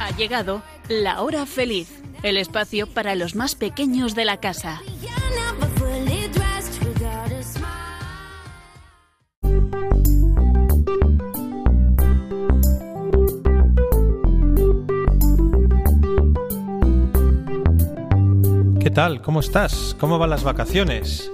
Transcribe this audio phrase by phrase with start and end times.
[0.00, 4.80] Ha llegado la hora feliz, el espacio para los más pequeños de la casa.
[18.80, 19.20] ¿Qué tal?
[19.20, 19.96] ¿Cómo estás?
[19.98, 21.30] ¿Cómo van las vacaciones?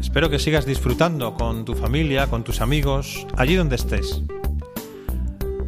[0.00, 4.22] Espero que sigas disfrutando con tu familia, con tus amigos, allí donde estés.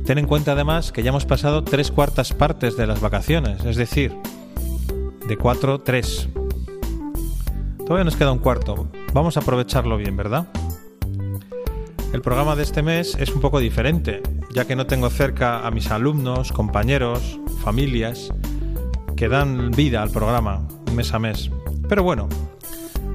[0.05, 3.77] Ten en cuenta además que ya hemos pasado tres cuartas partes de las vacaciones, es
[3.77, 4.13] decir,
[5.29, 6.29] de cuatro, tres.
[7.79, 8.89] Todavía nos queda un cuarto.
[9.13, 10.49] Vamos a aprovecharlo bien, ¿verdad?
[12.13, 14.23] El programa de este mes es un poco diferente,
[14.53, 18.33] ya que no tengo cerca a mis alumnos, compañeros, familias
[19.17, 21.51] que dan vida al programa mes a mes.
[21.89, 22.29] Pero bueno,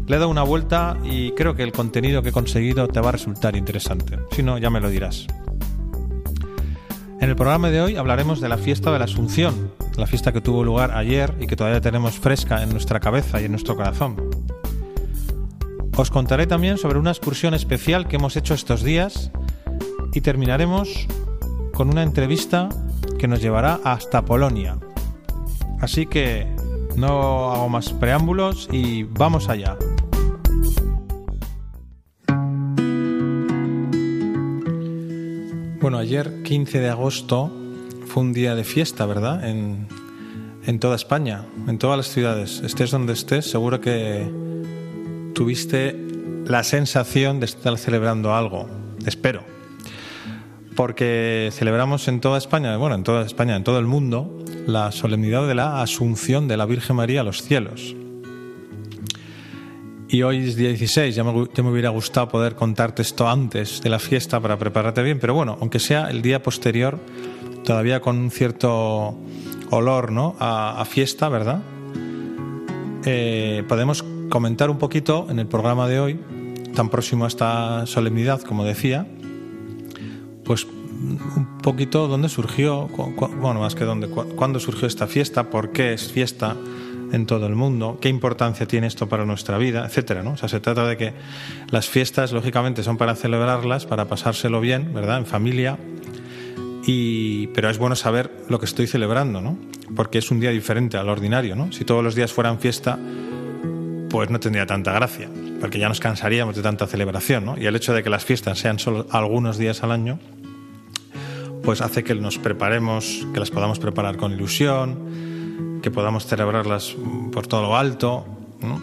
[0.07, 3.09] le he dado una vuelta y creo que el contenido que he conseguido te va
[3.09, 4.17] a resultar interesante.
[4.31, 5.27] Si no, ya me lo dirás.
[7.19, 10.39] En el programa de hoy hablaremos de la fiesta de la Asunción, la fiesta que
[10.39, 14.15] tuvo lugar ayer y que todavía tenemos fresca en nuestra cabeza y en nuestro corazón.
[15.97, 19.31] Os contaré también sobre una excursión especial que hemos hecho estos días
[20.13, 21.07] y terminaremos
[21.73, 22.69] con una entrevista
[23.17, 24.77] que nos llevará hasta Polonia.
[25.81, 26.47] Así que
[26.95, 29.77] no hago más preámbulos y vamos allá.
[36.07, 37.51] Ayer 15 de agosto
[38.05, 39.45] fue un día de fiesta, ¿verdad?
[39.45, 39.89] En,
[40.65, 42.61] en toda España, en todas las ciudades.
[42.63, 44.25] Estés donde estés, seguro que
[45.35, 45.99] tuviste
[46.45, 48.69] la sensación de estar celebrando algo.
[49.05, 49.43] Espero.
[50.77, 55.45] Porque celebramos en toda España, bueno, en toda España, en todo el mundo, la solemnidad
[55.45, 57.97] de la Asunción de la Virgen María a los cielos.
[60.09, 63.99] Y hoy es día 16, ya me, hubiera gustado poder contarte esto antes de la
[63.99, 66.97] fiesta para prepararte bien, pero bueno, aunque sea el día posterior,
[67.65, 69.17] todavía con un cierto
[69.69, 70.37] olor ¿no?
[70.39, 71.61] a, a fiesta, ¿verdad?
[73.05, 76.19] Eh, podemos comentar un poquito en el programa de hoy,
[76.73, 79.05] tan próximo a esta solemnidad, como decía,
[80.45, 80.67] pues
[80.99, 85.93] un poquito dónde surgió, bueno, más que dónde, cu- cuándo surgió esta fiesta, por qué
[85.93, 86.55] es fiesta
[87.11, 90.31] en todo el mundo, qué importancia tiene esto para nuestra vida, etcétera, ¿no?
[90.31, 91.13] O sea, se trata de que
[91.69, 95.19] las fiestas, lógicamente, son para celebrarlas, para pasárselo bien, ¿verdad?
[95.19, 95.77] En familia,
[96.85, 99.57] y, pero es bueno saber lo que estoy celebrando, ¿no?
[99.95, 101.71] Porque es un día diferente al ordinario, ¿no?
[101.71, 102.97] Si todos los días fueran fiesta,
[104.09, 107.57] pues no tendría tanta gracia, porque ya nos cansaríamos de tanta celebración, ¿no?
[107.57, 110.19] Y el hecho de que las fiestas sean solo algunos días al año,
[111.67, 116.95] pues hace que nos preparemos, que las podamos preparar con ilusión, que podamos celebrarlas
[117.33, 118.25] por todo lo alto,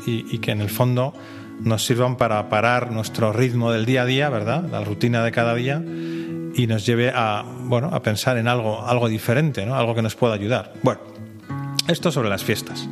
[0.05, 1.15] y que en el fondo
[1.63, 4.69] nos sirvan para parar nuestro ritmo del día a día, ¿verdad?
[4.71, 9.09] La rutina de cada día y nos lleve a, bueno, a pensar en algo, algo
[9.09, 9.77] diferente, ¿no?
[9.77, 10.75] Algo que nos pueda ayudar.
[10.83, 11.01] Bueno,
[11.89, 12.87] esto sobre las fiestas.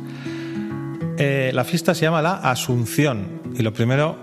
[1.19, 4.17] Eh, la fiesta se llama la Asunción y lo primero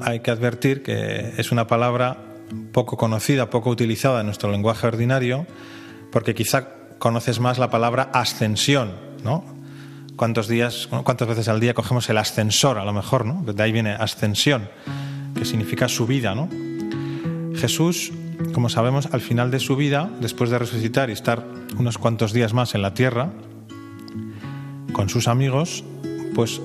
[0.00, 2.33] hay que advertir que es una palabra
[2.72, 5.46] poco conocida, poco utilizada en nuestro lenguaje ordinario,
[6.10, 6.68] porque quizá
[6.98, 9.44] conoces más la palabra ascensión, ¿no?
[10.16, 13.42] ¿Cuántos días, cuántas veces al día cogemos el ascensor, a lo mejor, ¿no?
[13.52, 14.68] De ahí viene ascensión,
[15.34, 16.48] que significa subida, ¿no?
[17.56, 18.12] Jesús,
[18.52, 21.44] como sabemos, al final de su vida, después de resucitar y estar
[21.78, 23.32] unos cuantos días más en la tierra,
[24.92, 25.84] con sus amigos,
[26.34, 26.60] pues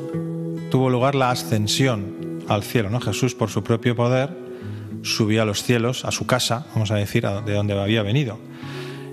[0.70, 3.00] tuvo lugar la ascensión al cielo, ¿no?
[3.00, 4.49] Jesús, por su propio poder,
[5.04, 8.40] subió a los cielos, a su casa, vamos a decir, de donde había venido.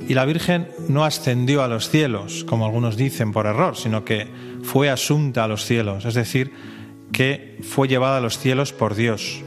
[0.09, 4.29] Y la Virgen no ascendió a los cielos, como algunos dicen por error, sino que
[4.63, 6.53] fue asunta a los cielos, es decir,
[7.13, 9.43] que fue llevada a los cielos por Dios,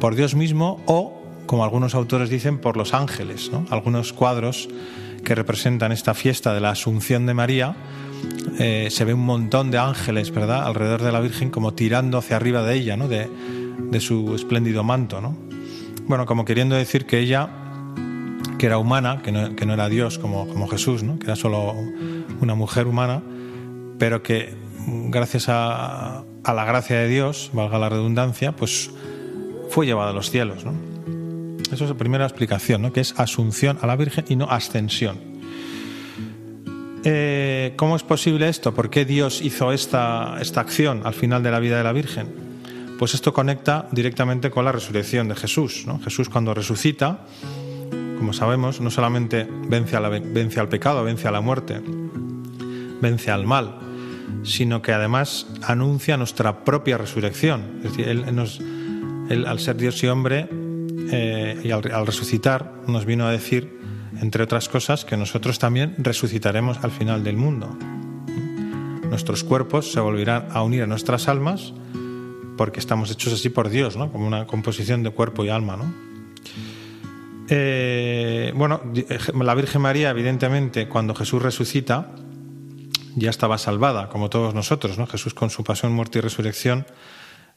[0.00, 3.50] por Dios mismo o, como algunos autores dicen, por los ángeles.
[3.52, 3.66] ¿no?
[3.70, 4.68] Algunos cuadros
[5.24, 7.76] que representan esta fiesta de la Asunción de María,
[8.58, 12.36] eh, se ve un montón de ángeles, ¿verdad?, alrededor de la Virgen, como tirando hacia
[12.36, 13.28] arriba de ella, ¿no?, de,
[13.78, 15.36] de su espléndido manto, ¿no?
[16.06, 17.48] Bueno, como queriendo decir que ella,
[18.58, 21.36] que era humana, que no, que no era Dios como, como Jesús, ¿no?, que era
[21.36, 21.74] solo
[22.40, 23.22] una mujer humana,
[23.98, 24.54] pero que
[25.08, 28.90] gracias a, a la gracia de Dios, valga la redundancia, pues
[29.70, 30.94] fue llevada a los cielos, ¿no?
[31.72, 32.92] Eso es la primera explicación, ¿no?
[32.92, 35.18] que es asunción a la Virgen y no ascensión.
[37.02, 38.72] Eh, ¿Cómo es posible esto?
[38.74, 42.53] ¿Por qué Dios hizo esta, esta acción al final de la vida de la Virgen?
[43.04, 45.84] Pues esto conecta directamente con la resurrección de Jesús.
[46.04, 47.26] Jesús cuando resucita,
[48.16, 51.82] como sabemos, no solamente vence, al pecado, vence a la muerte,
[53.02, 53.78] vence al mal,
[54.42, 57.82] sino que además anuncia nuestra propia resurrección.
[57.84, 58.60] Es decir, Él nos,
[59.28, 60.48] Él, al ser Dios y hombre,
[61.12, 63.80] eh, y al resucitar, nos vino a decir,
[64.22, 67.76] entre otras cosas, que nosotros también resucitaremos al final del mundo.
[69.10, 71.74] Nuestros cuerpos se volverán a unir a nuestras almas
[72.56, 74.10] porque estamos hechos así por Dios, ¿no?
[74.10, 75.92] Como una composición de cuerpo y alma, ¿no?
[77.48, 78.80] Eh, bueno,
[79.34, 82.14] la Virgen María, evidentemente, cuando Jesús resucita,
[83.16, 85.06] ya estaba salvada, como todos nosotros, ¿no?
[85.06, 86.86] Jesús con su pasión, muerte y resurrección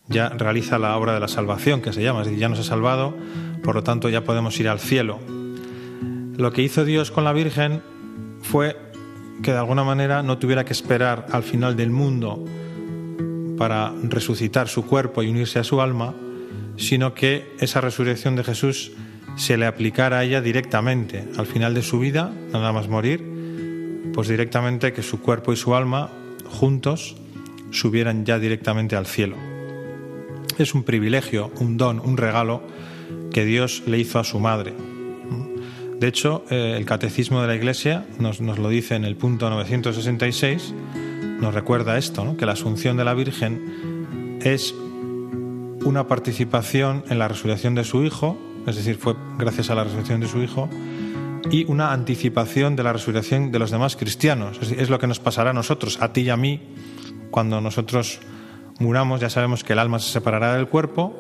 [0.10, 2.64] ya realiza la obra de la salvación, que se llama, es decir, ya nos ha
[2.64, 3.16] salvado,
[3.64, 5.20] por lo tanto ya podemos ir al cielo.
[6.38, 7.82] Lo que hizo Dios con la Virgen
[8.42, 8.78] fue
[9.44, 12.44] que de alguna manera no tuviera que esperar al final del mundo
[13.58, 16.14] para resucitar su cuerpo y unirse a su alma,
[16.78, 18.92] sino que esa resurrección de Jesús
[19.36, 23.24] se le aplicara a ella directamente, al final de su vida, nada más morir,
[24.14, 26.10] pues directamente que su cuerpo y su alma
[26.50, 27.16] juntos
[27.72, 29.36] subieran ya directamente al cielo.
[30.58, 32.64] Es un privilegio, un don, un regalo
[33.32, 34.74] que Dios le hizo a su madre.
[36.00, 39.50] De hecho, eh, el Catecismo de la Iglesia nos, nos, lo dice en el punto
[39.50, 40.74] 966,
[41.40, 42.38] nos recuerda esto, ¿no?
[42.38, 44.74] que la Asunción de la Virgen es
[45.86, 50.20] una participación en la resurrección de su Hijo, es decir, fue gracias a la resurrección
[50.20, 50.70] de su Hijo,
[51.50, 54.60] y una anticipación de la resurrección de los demás cristianos.
[54.62, 56.62] Es, es lo que nos pasará a nosotros, a ti y a mí,
[57.32, 58.20] cuando nosotros
[58.80, 61.16] muramos, ya sabemos que el alma se separará del cuerpo,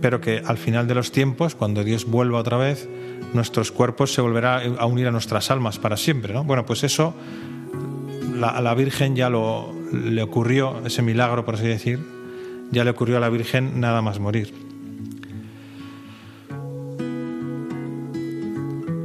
[0.00, 2.88] pero que al final de los tiempos, cuando Dios vuelva otra vez,
[3.34, 6.34] nuestros cuerpos se volverán a unir a nuestras almas para siempre.
[6.34, 6.44] ¿no?
[6.44, 7.14] Bueno, pues eso
[8.40, 12.00] la, a la Virgen ya lo, le ocurrió, ese milagro, por así decir,
[12.70, 14.52] ya le ocurrió a la Virgen nada más morir.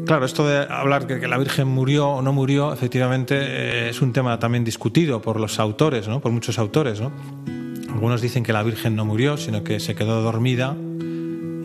[0.05, 4.01] Claro, esto de hablar que, que la Virgen murió o no murió, efectivamente, eh, es
[4.01, 6.21] un tema también discutido por los autores, ¿no?
[6.21, 7.01] por muchos autores.
[7.01, 7.11] ¿no?
[7.89, 10.75] Algunos dicen que la Virgen no murió, sino que se quedó dormida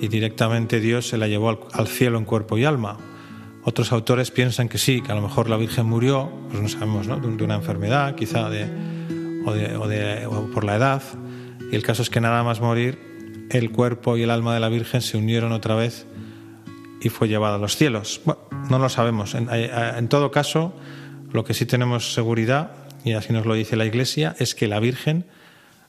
[0.00, 2.96] y directamente Dios se la llevó al, cielo en cuerpo y alma.
[3.62, 7.06] Otros autores piensan que sí, que a lo mejor la Virgen murió, pues no sabemos,
[7.06, 7.18] ¿no?
[7.18, 8.64] de, una enfermedad, quizá de,
[9.44, 11.02] o, de, o, de, o por la edad.
[11.70, 12.98] Y el caso es que nada más morir,
[13.50, 16.06] el cuerpo y el alma de la Virgen se unieron otra vez
[17.02, 18.20] y fue llevada a los cielos.
[18.24, 18.40] Bueno,
[18.70, 19.34] no lo sabemos.
[19.34, 20.72] En, en, todo caso,
[21.32, 22.70] lo que sí tenemos seguridad,
[23.04, 25.26] y así nos lo dice la Iglesia, es que la Virgen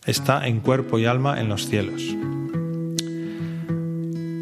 [0.05, 2.01] está en cuerpo y alma en los cielos.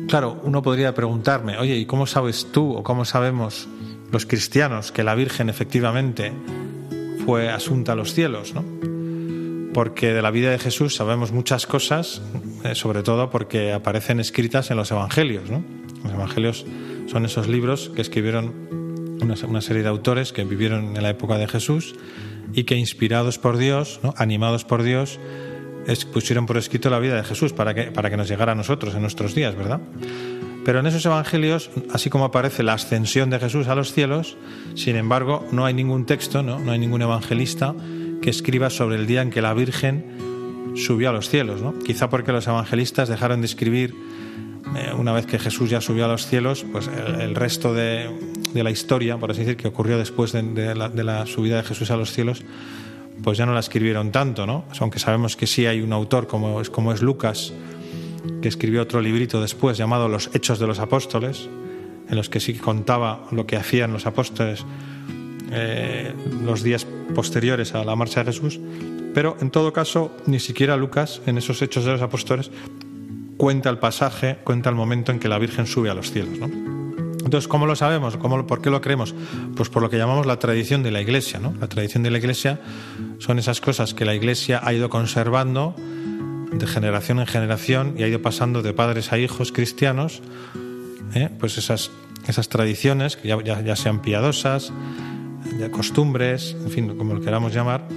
[0.10, 3.68] Claro, uno podría preguntarme, oye, ¿y cómo sabes tú o cómo sabemos
[4.12, 6.34] los cristianos que la Virgen efectivamente
[7.28, 8.56] fue asunta a los cielos?
[8.56, 8.66] ¿no?
[9.72, 12.24] Porque de la vida de Jesús sabemos muchas cosas,
[12.64, 15.48] eh, sobre todo porque aparecen escritas en los Evangelios.
[15.52, 15.64] ¿no?
[16.04, 16.66] Los Evangelios
[17.06, 18.68] son esos libros que escribieron
[19.22, 21.94] una, serie de autores que vivieron en la época de Jesús
[22.54, 25.20] y que inspirados por Dios, animados por Dios,
[26.12, 28.94] pusieron por escrito la vida de Jesús para que, para que nos llegara a nosotros
[28.96, 29.82] en nuestros días, ¿verdad?
[30.66, 34.38] Pero en esos evangelios, así como aparece la ascensión de Jesús a los cielos,
[34.76, 37.74] sin embargo, no hay ningún texto, no, no hay ningún evangelista
[38.22, 41.78] que escriba sobre el día en que la Virgen subió a los cielos, ¿no?
[41.80, 43.96] Quizá porque los evangelistas dejaron de escribir
[44.76, 48.10] eh, una vez que Jesús ya subió a los cielos, pues el, resto de,
[48.54, 51.98] de, la historia, por así decir, que ocurrió después de la subida de Jesús a
[51.98, 52.44] los cielos,
[53.24, 54.66] pues ya no la escribieron tanto, ¿no?
[54.80, 57.54] Aunque sabemos que sí hay un autor como es, como es Lucas,
[58.42, 61.50] que escribió otro librito después llamado Los Hechos de los Apóstoles,
[62.10, 64.66] en los que sí contaba lo que hacían los apóstoles
[65.52, 66.14] eh,
[66.44, 68.60] los días posteriores a la marcha de Jesús,
[69.14, 72.52] pero en todo caso ni siquiera Lucas en esos Hechos de los Apóstoles
[73.38, 76.79] cuenta el pasaje, cuenta el momento en que la Virgen sube a los cielos, ¿no?
[77.30, 78.18] Entonces, ¿cómo lo sabemos?
[78.18, 79.14] ¿Cómo, ¿Por qué lo creemos?
[79.56, 81.40] Pues por lo que llamamos la tradición de la Iglesia.
[81.60, 82.60] La tradición de la Iglesia
[83.20, 85.76] son esas cosas que la Iglesia ha ido conservando
[86.52, 90.24] de generación en generación y ha ido pasando de padres a hijos cristianos,
[91.14, 91.30] ¿eh?
[91.40, 91.92] pues esas,
[92.28, 94.74] esas tradiciones, que ya, sean piadosas,
[95.70, 97.88] costumbres, en fin, como lo queramos llamar,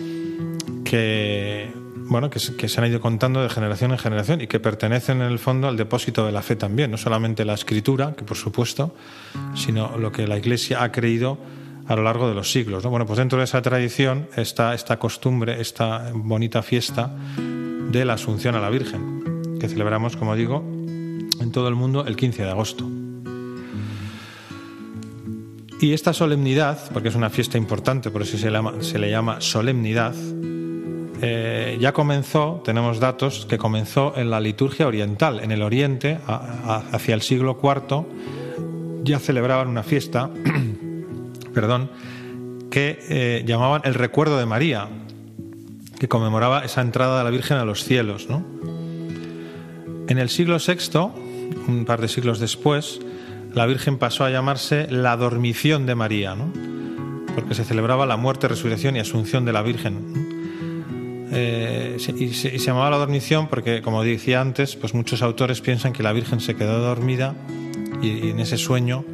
[0.84, 1.72] que,
[2.08, 5.38] bueno, que, se han ido contando de generación en generación y que pertenecen en el
[5.38, 8.94] fondo al depósito de la fe también, no solamente la escritura, que por supuesto,
[9.54, 11.38] sino lo que la Iglesia ha creído
[11.86, 12.84] a lo largo de los siglos.
[12.84, 12.90] ¿no?
[12.90, 17.10] Bueno, pues dentro de esa tradición está esta costumbre, esta bonita fiesta
[17.90, 20.64] de la Asunción a la Virgen, que celebramos, como digo,
[21.40, 22.88] en todo el mundo el 15 de agosto.
[25.80, 30.14] Y esta solemnidad, porque es una fiesta importante, por eso se le llama solemnidad,
[31.24, 35.38] eh, ya comenzó, tenemos datos, que comenzó en la liturgia oriental.
[35.38, 38.04] En el oriente, hacia el siglo IV,
[39.04, 40.30] ya celebraban una fiesta,
[41.54, 41.92] perdón,
[42.72, 44.88] que eh, llamaban el recuerdo de María,
[46.00, 48.26] que conmemoraba esa entrada de la Virgen a los cielos.
[50.08, 50.98] En el siglo VI,
[51.68, 52.98] un par de siglos después,
[53.54, 56.34] la Virgen pasó a llamarse la dormición de María,
[57.36, 60.41] porque se celebraba la muerte, resurrección y asunción de la Virgen.
[61.32, 65.92] Eh, y, se, y, llamaba la dormición porque, como decía antes, pues muchos autores piensan
[65.92, 67.34] que la Virgen se quedó dormida
[68.02, 69.04] y, y en ese sueño,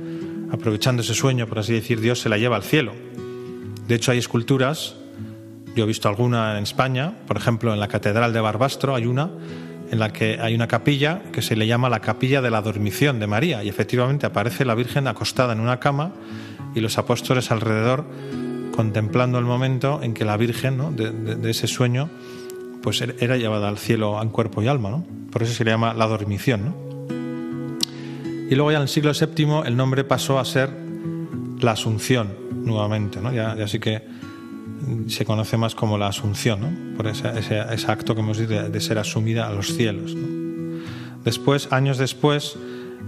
[0.51, 2.93] aprovechando ese sueño, por así decir, Dios se la lleva al cielo.
[3.87, 4.97] De hecho, hay esculturas,
[5.77, 9.31] yo he visto alguna en España, por ejemplo, en la Catedral de Barbastro hay una
[9.91, 13.21] en la que hay una capilla que se le llama la capilla de la dormición
[13.21, 16.13] de María y efectivamente aparece la Virgen acostada en una cama
[16.75, 18.05] y los apóstoles alrededor
[18.79, 20.93] contemplando el momento en que la Virgen ¿no?
[20.93, 22.09] de, ese sueño
[22.81, 25.05] pues era llevada al cielo en cuerpo y alma, ¿no?
[25.33, 26.67] por eso se le llama la dormición.
[26.67, 27.09] ¿no?
[28.49, 30.71] Y luego ya en el siglo VII el nombre pasó a ser
[31.59, 33.33] la Asunción nuevamente, ¿no?
[33.33, 34.01] ya, ya sí que
[35.09, 36.97] se conoce más como la Asunción, ¿no?
[36.97, 37.59] por ese,
[37.89, 40.15] acto que hemos dicho de, ser asumida a los cielos.
[41.25, 42.57] Después, años después,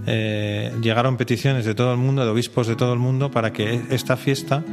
[0.08, 3.82] eh, llegaron peticiones de todo el mundo, de obispos de todo el mundo, para que
[3.90, 4.64] esta fiesta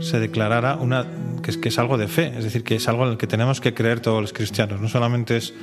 [0.00, 1.06] se declarara una
[1.42, 3.26] que es, que es algo de fe, es decir, que es algo en el que
[3.26, 4.80] tenemos que creer todos los cristianos.
[4.80, 5.54] No solamente es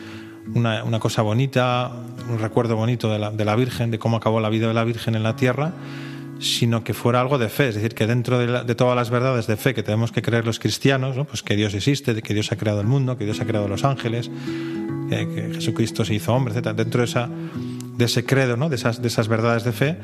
[0.53, 1.91] una, una cosa bonita,
[2.29, 4.83] un recuerdo bonito de la, de la, Virgen, de cómo acabó la vida de la
[4.83, 5.73] Virgen en la tierra,
[6.39, 9.47] sino que fuera algo de fe, es decir, que dentro de, de todas las verdades
[9.47, 11.25] de fe que tenemos que creer los cristianos, ¿no?
[11.25, 13.83] pues que Dios existe, que Dios ha creado el mundo, que Dios ha creado los
[13.85, 14.29] ángeles,
[15.09, 16.75] que, que Jesucristo se hizo hombre, etc.
[16.75, 17.29] Dentro de esa
[17.97, 18.69] de ese credo, ¿no?
[18.69, 19.97] de, esas, de esas verdades de fe,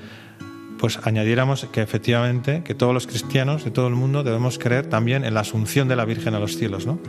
[0.81, 5.23] pues añadiéramos que efectivamente que todos los cristianos de todo el mundo debemos creer también
[5.23, 6.88] en la asunción de la Virgen a los cielos.
[6.88, 7.00] ¿no?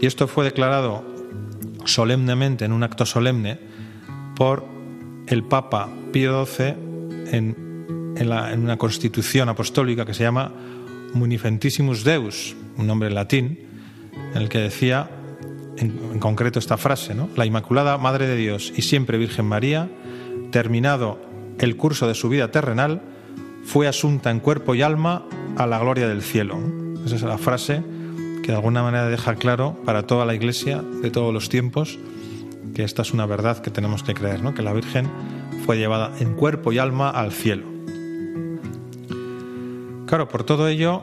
[0.00, 1.04] Y esto fue declarado
[1.84, 3.58] solemnemente, en un acto solemne,
[4.36, 4.64] por
[5.26, 6.74] el Papa Pío XII
[7.32, 7.56] en,
[8.62, 10.52] una constitución apostólica que se llama
[11.14, 13.58] Munifentissimus Deus, un nombre en latín,
[14.34, 15.10] en el que decía
[15.78, 17.28] en, en, concreto esta frase, ¿no?
[17.34, 19.90] La Inmaculada Madre de Dios y siempre Virgen María,
[20.52, 23.02] terminado el curso de su vida terrenal,
[23.64, 25.24] fue asunta en cuerpo y alma
[25.56, 26.58] a la gloria del cielo.
[27.04, 27.82] Esa es la frase
[28.42, 31.98] que de alguna manera deja claro para toda la Iglesia de todos los tiempos
[32.74, 34.52] que esta es una verdad que tenemos que creer, ¿no?
[34.52, 35.08] que la Virgen
[35.64, 37.64] fue llevada en cuerpo y alma al cielo.
[40.06, 41.02] Claro, por todo ello,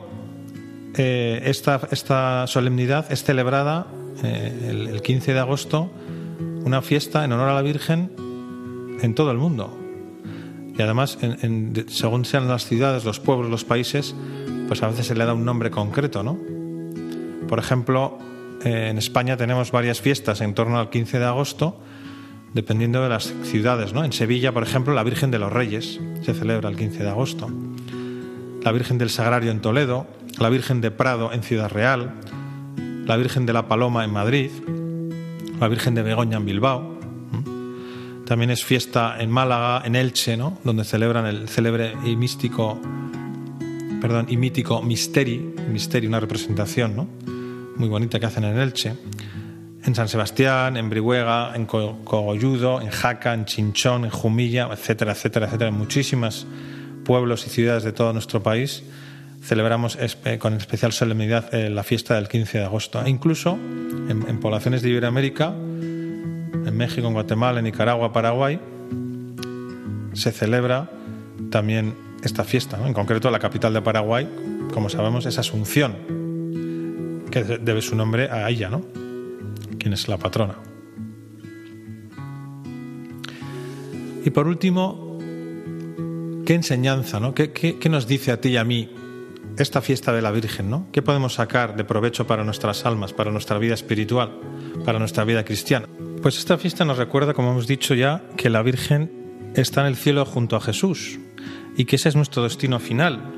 [0.96, 3.86] eh, esta, esta solemnidad es celebrada
[4.22, 5.90] eh, el, el 15 de agosto
[6.64, 8.12] una fiesta en honor a la Virgen
[9.00, 9.81] en todo el mundo.
[10.82, 11.16] Y además,
[11.86, 14.16] según sean las ciudades, los pueblos, los países,
[14.66, 16.36] pues a veces se le da un nombre concreto, ¿no?
[17.46, 18.18] Por ejemplo,
[18.64, 21.78] eh, en España tenemos varias fiestas en torno al 15 de agosto,
[22.52, 24.04] dependiendo de las ciudades, ¿no?
[24.04, 27.48] En Sevilla, por ejemplo, la Virgen de los Reyes se celebra el 15 de agosto.
[28.64, 30.08] La Virgen del Sagrario en Toledo,
[30.40, 32.14] la Virgen de Prado en Ciudad Real,
[33.06, 34.50] la Virgen de la Paloma en Madrid,
[35.60, 36.91] la Virgen de Begoña en Bilbao.
[38.26, 40.58] También es fiesta en Málaga, en Elche, ¿no?
[40.64, 42.80] donde celebran el célebre y místico,
[44.00, 47.08] perdón, y mítico Misteri, Misteri, una representación ¿no?
[47.76, 48.94] muy bonita que hacen en Elche.
[49.84, 55.46] En San Sebastián, en Brihuega, en Cogolludo, en Jaca, en Chinchón, en Jumilla, etcétera, etcétera,
[55.46, 56.46] etcétera, en muchísimas
[57.04, 58.84] pueblos y ciudades de todo nuestro país
[59.42, 59.98] celebramos
[60.38, 63.04] con especial solemnidad eh, la fiesta del 15 de agosto.
[63.04, 63.54] E incluso
[64.08, 65.52] en, en, poblaciones de Iberoamérica,
[66.52, 68.60] en México, en Guatemala, en Nicaragua, Paraguay,
[70.12, 70.90] se celebra
[71.50, 72.78] también esta fiesta.
[72.86, 74.28] En concreto, la capital de Paraguay,
[74.72, 75.96] como sabemos, es Asunción,
[77.30, 78.82] que debe su nombre a ella, ¿no?
[79.82, 80.54] quien es la patrona.
[84.24, 85.18] Y por último,
[86.46, 87.34] ¿qué enseñanza, ¿no?
[87.34, 88.94] ¿Qué, qué, qué nos dice a ti y a mí
[89.58, 90.86] esta fiesta de la Virgen, ¿no?
[90.92, 94.38] ¿Qué podemos sacar de provecho para nuestras almas, para nuestra vida espiritual,
[94.84, 95.88] para nuestra vida cristiana?
[96.22, 99.10] Pues esta fiesta nos recuerda, como hemos dicho ya, que la Virgen
[99.56, 101.18] está en el cielo junto a Jesús
[101.76, 103.34] y que ese es nuestro destino final.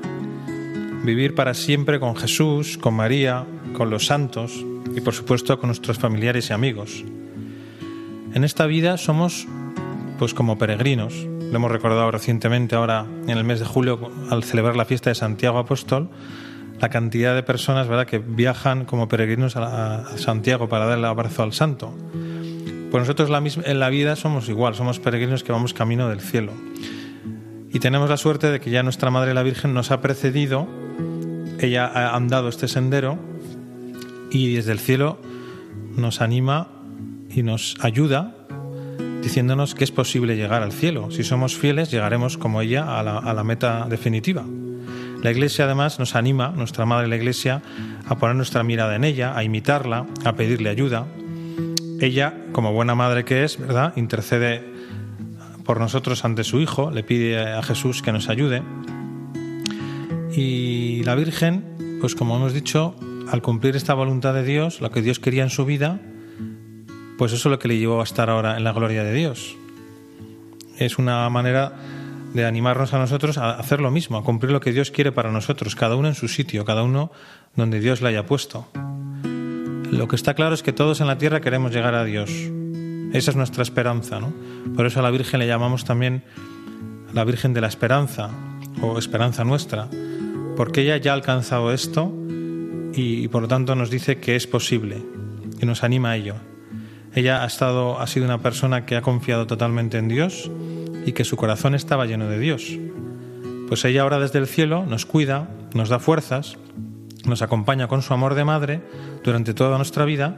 [1.03, 4.63] Vivir para siempre con Jesús, con María, con los santos
[4.95, 7.03] y por supuesto con nuestros familiares y amigos.
[8.35, 9.47] En esta vida somos
[10.19, 14.75] pues como peregrinos, lo hemos recordado recientemente ahora en el mes de julio al celebrar
[14.75, 16.11] la fiesta de Santiago Apóstol,
[16.79, 18.05] la cantidad de personas ¿verdad?
[18.05, 21.91] que viajan como peregrinos a, Santiago para darle abrazo al santo.
[22.95, 26.21] Pues nosotros la misma, en la vida somos igual, somos peregrinos que vamos camino del
[26.21, 26.53] cielo.
[27.73, 30.65] Y tenemos la suerte de que ya nuestra Madre la Virgen nos ha precedido,
[31.59, 33.19] ella ha andado este sendero
[34.31, 35.19] y desde el cielo
[35.97, 36.69] nos anima
[37.29, 38.33] y nos ayuda
[39.21, 41.11] diciéndonos que es posible llegar al cielo.
[41.11, 44.45] Si somos fieles, llegaremos como ella a la, a la, meta definitiva.
[45.21, 47.61] La Iglesia además nos anima, nuestra Madre la Iglesia,
[48.07, 51.07] a poner nuestra mirada en ella, a imitarla, a pedirle ayuda.
[51.99, 53.93] Ella, como buena madre que es, ¿verdad?
[53.95, 54.63] Intercede
[55.63, 58.61] por nosotros ante su Hijo, le pide a Jesús que nos ayude.
[60.35, 62.95] Y la Virgen, pues como hemos dicho,
[63.31, 65.99] al cumplir esta voluntad de Dios, lo que Dios quería en su vida,
[67.17, 69.55] pues eso es lo que le llevó a estar ahora en la gloria de Dios.
[70.77, 71.73] Es una manera
[72.33, 75.31] de animarnos a nosotros a hacer lo mismo, a cumplir lo que Dios quiere para
[75.31, 77.11] nosotros, cada uno en su sitio, cada uno
[77.55, 78.67] donde Dios le haya puesto.
[79.95, 82.29] Lo que está claro es que todos en la tierra queremos llegar a Dios.
[83.13, 84.33] Esa es nuestra esperanza, ¿no?
[84.75, 86.23] Por eso a la Virgen le llamamos también
[87.13, 88.29] la Virgen de la Esperanza
[88.81, 89.87] o Esperanza Nuestra,
[90.57, 92.13] porque ella ya ha alcanzado esto
[92.93, 95.01] y, por lo tanto nos dice que es posible
[95.61, 96.35] y nos anima a ello.
[97.13, 100.51] Ella ha estado, ha sido una persona que ha confiado totalmente en Dios
[101.05, 102.77] y que su corazón estaba lleno de Dios.
[103.69, 106.57] Pues ella ahora desde el cielo nos cuida, nos da fuerzas,
[107.25, 108.81] nos acompaña con su amor de madre
[109.25, 110.37] durante toda nuestra vida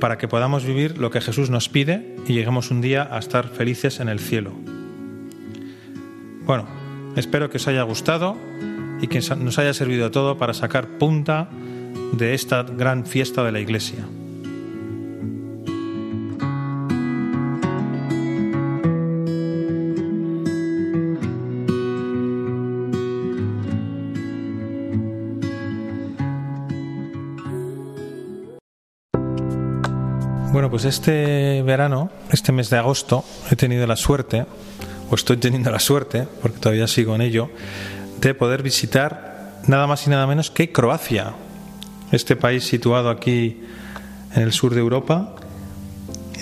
[0.00, 3.48] para que podamos vivir lo que Jesús nos pide y lleguemos un día a estar
[3.48, 4.52] felices en el cielo.
[6.46, 6.66] Bueno,
[7.16, 8.36] espero que os haya gustado
[9.02, 11.50] y que nos haya servido todo para sacar punta
[12.12, 14.06] de esta gran fiesta de la Iglesia.
[30.80, 34.46] Pues este verano, este mes de agosto, he tenido la suerte,
[35.10, 37.50] o estoy teniendo la suerte, porque todavía sigo en ello,
[38.18, 41.34] de poder visitar nada más y nada menos que Croacia,
[42.12, 43.60] este país situado aquí
[44.34, 45.34] en el sur de Europa,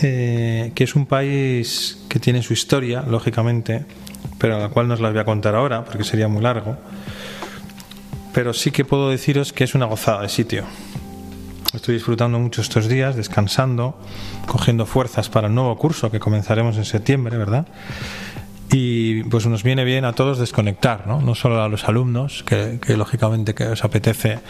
[0.02, 3.86] eh, que es un país que tiene su historia, lógicamente,
[4.38, 6.76] pero a la cual no os la voy a contar ahora, porque sería muy largo.
[8.32, 10.62] Pero sí que puedo deciros que es una gozada de sitio.
[11.78, 13.96] Estoy disfrutando mucho estos días, descansando,
[14.48, 17.68] cogiendo fuerzas para el nuevo curso que comenzaremos en septiembre, ¿verdad?
[18.72, 21.20] Y pues nos viene bien a todos desconectar, ¿no?
[21.20, 24.40] No solo a los alumnos, que, lógicamente que os apetece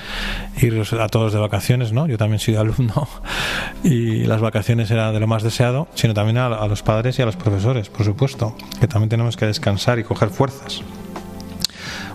[0.63, 2.07] ir a todos de vacaciones, ¿no?
[2.07, 3.07] Yo también soy alumno
[3.85, 7.23] y las vacaciones era de lo más deseado, sino también a, a los padres y
[7.23, 10.83] a los profesores, por supuesto, que también tenemos que descansar y coger fuerzas.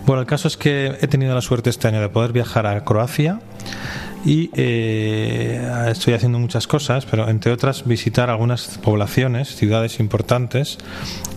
[0.06, 2.84] Bueno, el caso es que he tenido la suerte este año de poder viajar a
[2.84, 3.38] Croacia
[4.24, 10.78] y eh, estoy haciendo muchas cosas, pero entre otras visitar algunas poblaciones, ciudades importantes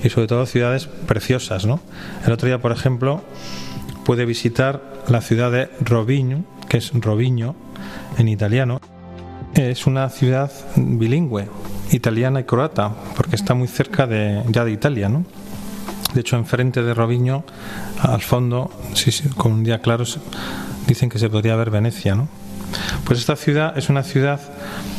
[0.04, 1.66] y sobre todo ciudades preciosas.
[1.66, 1.82] ¿no?
[2.26, 3.22] El otro día, por ejemplo,
[4.06, 7.56] pude visitar la ciudad de Roviño, que es Roviño
[8.18, 8.80] en italiano.
[9.54, 11.48] Es una ciudad bilingüe,
[11.92, 15.10] italiana y croata, porque está muy cerca de, ya de Italia.
[15.10, 15.26] ¿no?
[16.14, 17.44] De hecho, enfrente de Roviño,
[18.02, 20.06] al fondo, sí, sí, con un día claro,
[20.88, 22.30] dicen que se podría ver Venecia, ¿no?
[23.06, 24.40] Pues esta ciudad es una ciudad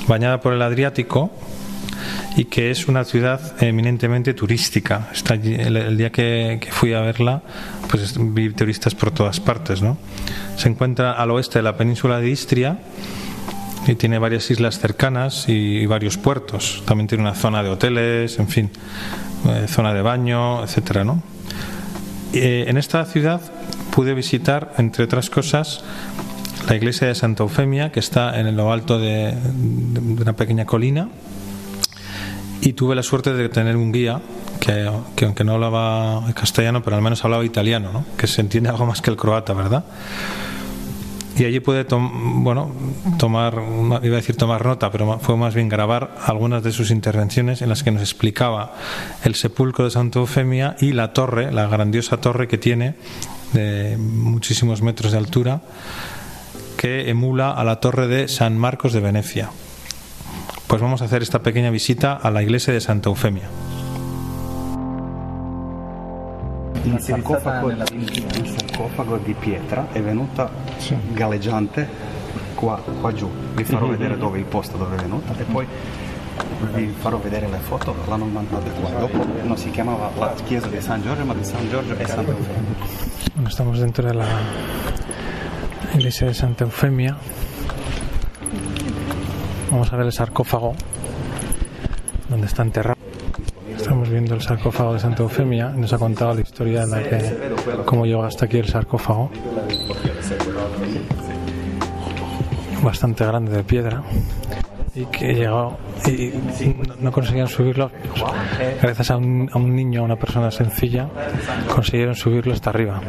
[0.07, 1.31] bañada por el Adriático
[2.37, 5.09] y que es una ciudad eminentemente turística.
[5.31, 7.43] El, día que, fui a verla,
[7.91, 9.99] pues vi turistas por todas partes, ¿no?
[10.57, 12.79] Se encuentra al oeste de la península de Istria
[13.87, 16.83] y tiene varias islas cercanas y, y varios puertos.
[16.87, 18.71] También tiene una zona de hoteles, en fin,
[19.47, 21.23] eh, zona de baño, etcétera, ¿no?
[22.33, 23.41] Eh, en esta ciudad
[23.95, 25.83] pude visitar, entre otras cosas,
[26.69, 31.09] la iglesia de Santa Eufemia, que está en lo alto de, de, una pequeña colina,
[32.61, 34.21] y tuve la suerte de tener un guía
[34.61, 38.05] que, que, aunque no hablaba castellano, pero al menos hablaba italiano, ¿no?
[38.17, 39.85] que se entiende algo más que el croata, ¿verdad?
[41.39, 42.73] Y allí pude tom bueno,
[43.17, 43.63] tomar,
[44.03, 47.69] iba a decir tomar nota, pero fue más bien grabar algunas de sus intervenciones en
[47.69, 48.75] las que nos explicaba
[49.23, 52.97] el sepulcro de Santa Eufemia y la torre, la grandiosa torre que tiene
[53.53, 55.61] de muchísimos metros de altura,
[56.79, 59.51] que emula a la torre de San Marcos de Venecia.
[60.69, 63.49] Pues vamos a hacer esta pequeña visita a la iglesia de Santa Eufemia.
[66.85, 70.97] Il sarcofago, il sarcofago di pietra è venuta sì.
[71.13, 71.87] galleggiante
[72.55, 73.29] qua, qua, giù.
[73.55, 73.97] Vi farò mm-hmm.
[73.97, 75.67] vedere dove il posto dove è venuta e poi
[76.75, 78.91] vi farò vedere le foto, l'hanno mandata qua.
[79.01, 82.31] Dopo non si chiamava la chiesa di San Giorgio, ma di San Giorgio e Santa
[82.31, 82.87] Eufemia.
[83.35, 84.27] Bueno, estamos dentro de la
[85.95, 87.17] iglesia de Santa Eufemia.
[89.71, 90.75] Vamos a ver el sarcófago
[92.29, 92.97] donde está enterrado.
[93.77, 95.69] Estamos viendo el sarcófago de Santa Eufemia.
[95.71, 99.31] Nos ha contado la historia de la que, cómo llegó hasta aquí el sarcófago.
[102.83, 104.03] Bastante grande de piedra.
[104.95, 106.33] Y que llegó y
[107.01, 107.91] no conseguían subirlo.
[108.83, 111.09] Gracias a un, a un niño, a una persona sencilla,
[111.73, 113.01] consiguieron subirlo hasta arriba.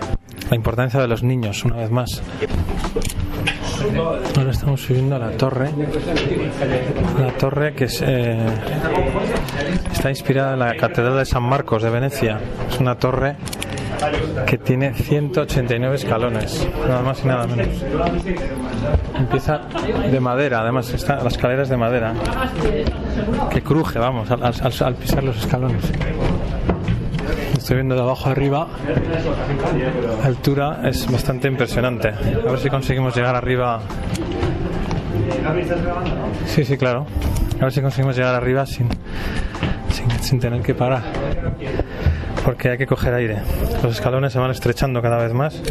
[0.50, 2.22] La importancia de los niños, una vez más.
[4.36, 5.70] Ahora estamos subiendo a la torre.
[7.20, 8.38] La torre que es, eh,
[9.92, 12.40] está inspirada en la Catedral de San Marcos de Venecia.
[12.70, 13.36] Es una torre
[14.48, 17.84] que tiene 189 escalones, nada más y nada menos.
[19.16, 19.62] Empieza
[20.12, 22.14] de madera, además está, la escalera es de madera,
[23.50, 25.92] que cruje, vamos, al pisar los escalones.
[27.60, 28.70] Estoy viendo de abajo arriba,
[30.24, 32.08] altura es bastante impresionante.
[32.08, 33.82] A ver si conseguimos llegar arriba.
[36.46, 37.06] Sí, sí, claro.
[37.60, 38.88] A ver si conseguimos llegar arriba sin,
[39.92, 41.04] sin, sin tener que parar
[42.46, 43.40] porque hay que coger aire.
[43.84, 45.62] Los escalones se van estrechando cada vez más.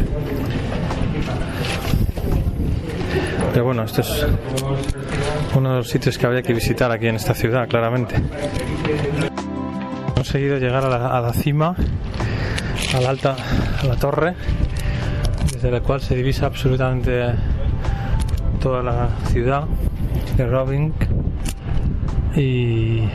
[3.51, 4.27] Pero bueno, esto es
[5.55, 8.15] uno de los sitios que habría que visitar aquí en esta ciudad, claramente.
[10.19, 11.77] Conseguido llegar a la, cima,
[12.93, 13.37] a la alta,
[13.81, 14.35] a la torre,
[15.53, 17.35] desde la cual se divisa absolutamente
[18.61, 19.63] toda la ciudad
[20.35, 20.93] de Robin
[22.35, 23.07] y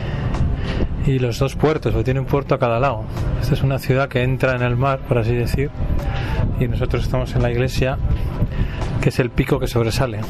[1.18, 3.04] los dos puertos, porque tiene un puerto a cada lado.
[3.38, 5.70] Esta es una ciudad que entra en el mar, por así decir,
[6.58, 7.98] y nosotros estamos en la iglesia,
[9.02, 10.20] que es el pico que sobresale.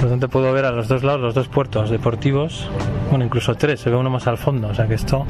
[0.00, 2.68] Por lo puedo ver a los dos lados los dos puertos deportivos,
[3.10, 5.24] bueno, incluso tres, se ve uno más al fondo, o sea que esto,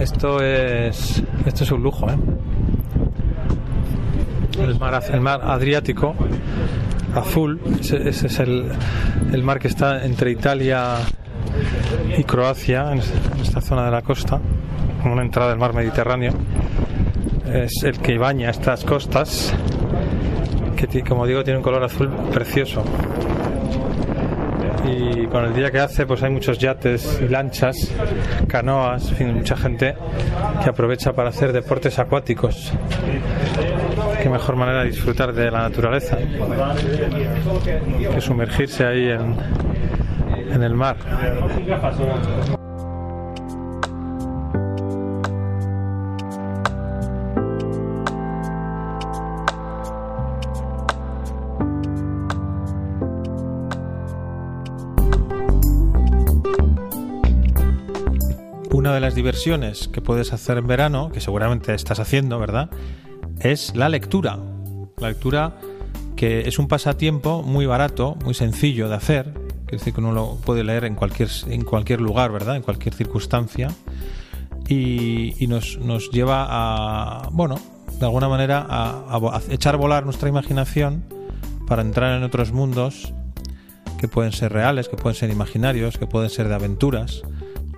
[0.00, 2.16] esto es, esto es un lujo, ¿eh?
[4.58, 6.14] El mar, el mar Adriático
[7.14, 8.70] azul, ese, ese es el,
[9.32, 10.96] el mar que está entre Italia
[12.16, 14.40] y Croacia, en esta zona de la costa,
[15.02, 16.32] como una entrada del mar Mediterráneo,
[17.52, 19.54] es el que baña estas costas,
[20.76, 22.82] que como digo tiene un color azul precioso.
[24.84, 27.76] Y con el día que hace, pues hay muchos yates y lanchas,
[28.48, 29.94] canoas, en fin, mucha gente
[30.62, 32.72] que aprovecha para hacer deportes acuáticos.
[34.22, 36.16] Qué mejor manera de disfrutar de la naturaleza
[38.12, 39.36] que sumergirse ahí en,
[40.52, 40.96] en el mar.
[59.14, 62.70] Diversiones que puedes hacer en verano, que seguramente estás haciendo, ¿verdad?
[63.40, 64.38] Es la lectura.
[64.98, 65.56] La lectura
[66.16, 69.32] que es un pasatiempo muy barato, muy sencillo de hacer,
[69.66, 72.56] es decir, que uno lo puede leer en cualquier, en cualquier lugar, ¿verdad?
[72.56, 73.70] En cualquier circunstancia.
[74.68, 77.56] Y, nos, nos lleva a, bueno,
[77.98, 81.04] de alguna manera a, a echar volar nuestra imaginación
[81.66, 83.12] para entrar en otros mundos
[83.98, 87.22] que pueden ser reales, que pueden ser imaginarios, que pueden ser de aventuras,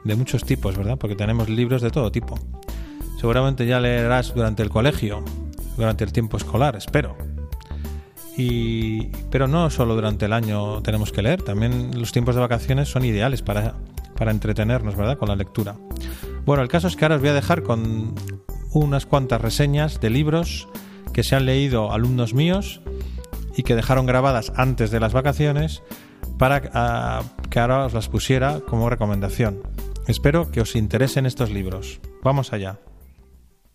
[0.04, 0.98] de muchos tipos, ¿verdad?
[0.98, 2.38] Porque tenemos libros de todo tipo.
[3.18, 5.24] Seguramente ya leerás durante el colegio,
[5.76, 7.16] durante el tiempo escolar, espero.
[8.36, 12.88] Y, pero no solo durante el año tenemos que leer, también los tiempos de vacaciones
[12.88, 13.74] son ideales para,
[14.16, 15.18] para entretenernos, ¿verdad?
[15.18, 15.76] Con la lectura.
[16.44, 18.14] Bueno, el caso es que ahora os voy a dejar con
[18.72, 20.68] unas cuantas reseñas de libros
[21.12, 22.80] que se han leído alumnos míos
[23.56, 25.82] y que dejaron grabadas antes de las vacaciones
[26.38, 29.62] para ah, que ahora os las pusiera como recomendación.
[30.06, 32.00] Espero que os interesen estos libros.
[32.22, 32.78] Vamos allá.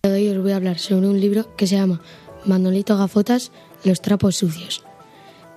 [0.04, 2.02] Hoy os voy a hablar sobre un libro que se llama
[2.46, 3.52] Manolito Gafotas,
[3.86, 4.84] Los trapos sucios.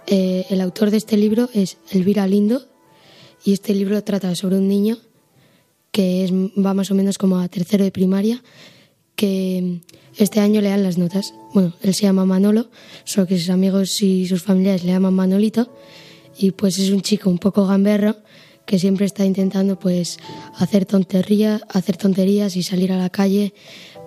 [0.07, 2.63] Eh, el autor de este libro es Elvira Lindo
[3.45, 4.97] y este libro trata sobre un niño
[5.91, 8.43] que es- va más o menos como a tercero de primaria,
[9.17, 9.81] que
[10.17, 11.35] este año le dan las notas.
[11.53, 12.71] Bueno, él se llama Manolo,
[13.05, 15.69] solo que sus amigos y sus familiares le llaman Manolito
[16.39, 18.17] y pues es un chico un poco gamberro
[18.67, 20.19] que siempre está intentando pues
[20.57, 23.55] hacer tonterías, hacer tonterías y salir a la calle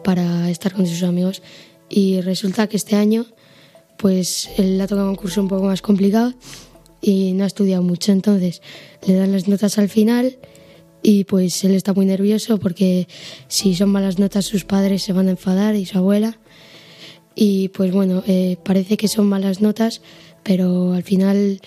[0.03, 1.41] para estar con sus amigos.
[1.89, 3.25] Y resulta que este año
[3.97, 6.33] pues él ha tocado un curso un poco más complicado
[7.01, 8.11] y no ha estudiado mucho.
[8.11, 8.61] Entonces
[9.05, 10.37] le dan las notas al final
[11.01, 13.07] y pues él está muy nervioso porque
[13.47, 16.39] si son malas notas sus padres se van a enfadar y su abuela.
[17.35, 20.01] Y pues bueno, eh, parece que son malas notas,
[20.41, 21.59] pero al final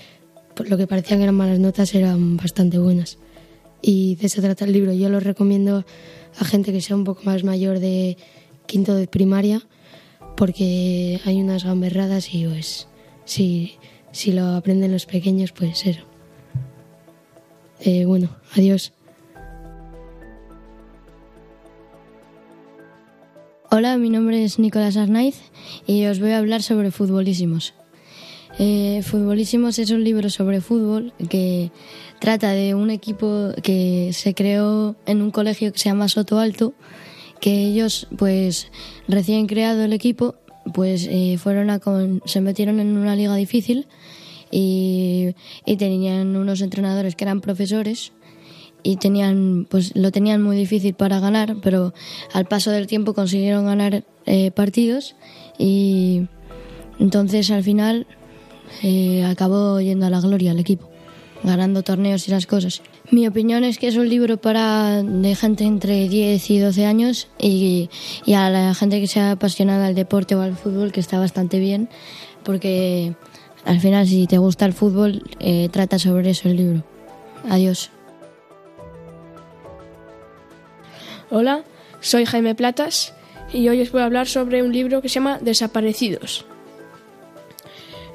[0.67, 3.19] lo que parecían que eran malas notas eran bastante buenas.
[3.81, 4.93] Y de eso trata el libro.
[4.93, 5.85] Yo lo recomiendo
[6.39, 8.17] a gente que sea un poco más mayor de
[8.67, 9.63] quinto de primaria,
[10.37, 12.89] porque hay unas gamberradas y pues
[13.25, 13.75] si,
[14.13, 16.01] si lo aprenden los pequeños, pues eso.
[17.81, 18.93] Eh, bueno, adiós.
[23.71, 25.37] Hola, mi nombre es Nicolás Arnaiz
[25.87, 27.75] y os voy a hablar sobre Futbolísimos.
[28.59, 31.71] Eh, Futbolísimos es un libro sobre fútbol que
[32.19, 36.75] trata de un equipo que se creó en un colegio que se llama Soto Alto,
[37.41, 38.73] que ellos, pues,
[39.07, 40.35] recién creado el equipo,
[40.75, 43.87] pues eh, fueron a con- se metieron en una liga difícil
[44.51, 45.35] y,
[45.79, 48.13] tenían unos entrenadores que eran profesores
[48.83, 51.93] y tenían pues lo tenían muy difícil para ganar pero
[52.33, 55.17] al paso del tiempo consiguieron ganar eh, partidos
[55.59, 56.27] y
[56.99, 58.07] entonces al final
[58.83, 60.89] eh, acabó yendo a la gloria el equipo
[61.43, 62.83] ganando torneos y las cosas.
[63.11, 65.03] Mi opinión es que es un libro para
[65.37, 67.91] gente entre 10 y 12 años y,
[68.25, 71.59] y a la gente que sea apasionada al deporte o al fútbol que está bastante
[71.59, 71.89] bien
[72.43, 73.15] porque
[73.65, 76.85] al final si te gusta el fútbol eh, trata sobre eso el libro.
[77.49, 77.91] Adiós.
[81.31, 81.63] Hola,
[82.01, 83.15] soy Jaime Platas
[83.53, 86.47] y hoy os voy a hablar sobre un libro que se llama Desaparecidos.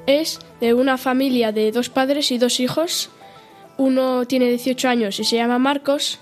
[0.06, 3.10] Es de una familia de dos padres y dos hijos.
[3.78, 6.20] Uno tiene 18 años y se llama Marcos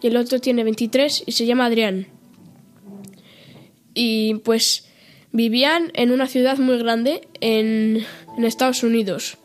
[0.00, 2.06] y el otro tiene 23 y se llama Adrián.
[3.94, 4.88] Y pues
[5.32, 8.06] vivían en una ciudad muy grande en,
[8.38, 9.36] Estados Unidos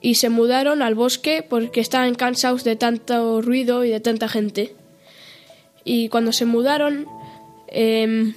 [0.00, 4.74] y se mudaron al bosque porque estaban cansados de tanto ruido y de tanta gente
[5.84, 7.06] y cuando se mudaron
[7.68, 8.34] em,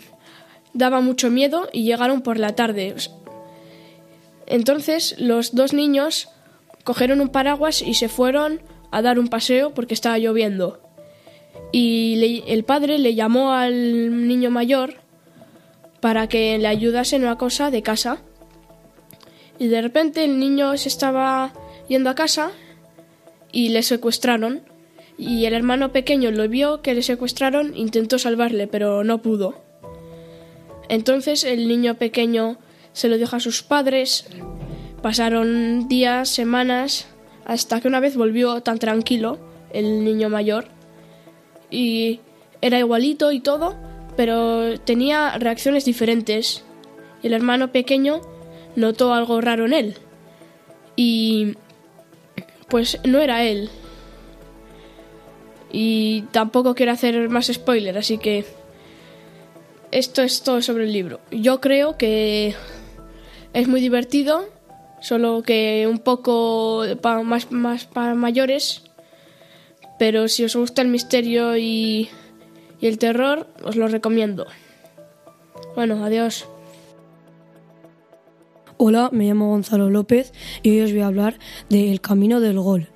[0.73, 2.93] daba mucho miedo y llegaron por la tarde.
[4.47, 6.29] Entonces los dos niños
[6.83, 10.79] cogieron un paraguas y se fueron a dar un paseo porque estaba lloviendo.
[11.71, 14.95] Y el padre le llamó al niño mayor
[15.99, 18.19] para que le ayudase en una cosa de casa.
[19.57, 21.53] Y de repente el niño se estaba
[21.87, 22.51] yendo a casa
[23.51, 24.61] y le secuestraron.
[25.17, 29.55] Y el hermano pequeño lo vio que le secuestraron, intentó salvarle, pero no pudo.
[30.89, 32.57] Entonces el niño pequeño
[32.95, 34.25] se lo dijo a sus padres.
[35.01, 37.07] Pasaron días, semanas,
[37.45, 39.37] hasta que una vez volvió tan tranquilo
[39.71, 40.69] el niño mayor.
[41.69, 42.21] Y
[42.61, 43.75] era igualito y todo,
[44.15, 46.63] pero tenía reacciones diferentes.
[47.21, 48.21] El hermano pequeño
[48.77, 49.95] notó algo raro en él.
[50.95, 51.57] Y
[52.69, 53.69] pues no era él.
[55.69, 58.45] Y tampoco quiero hacer más spoiler, así que
[59.91, 61.19] esto es todo sobre el libro.
[61.31, 62.55] Yo creo que
[63.55, 64.45] es muy divertido,
[65.01, 68.83] solo que un poco pa- más, más para mayores.
[69.97, 72.09] Pero si os gusta el misterio y,
[72.81, 74.45] y el terror, os lo recomiendo.
[75.73, 76.47] Bueno, adiós.
[78.77, 81.39] Hola, me llamo Gonzalo López y hoy os voy a hablar
[81.69, 82.89] de El Camino del Gol.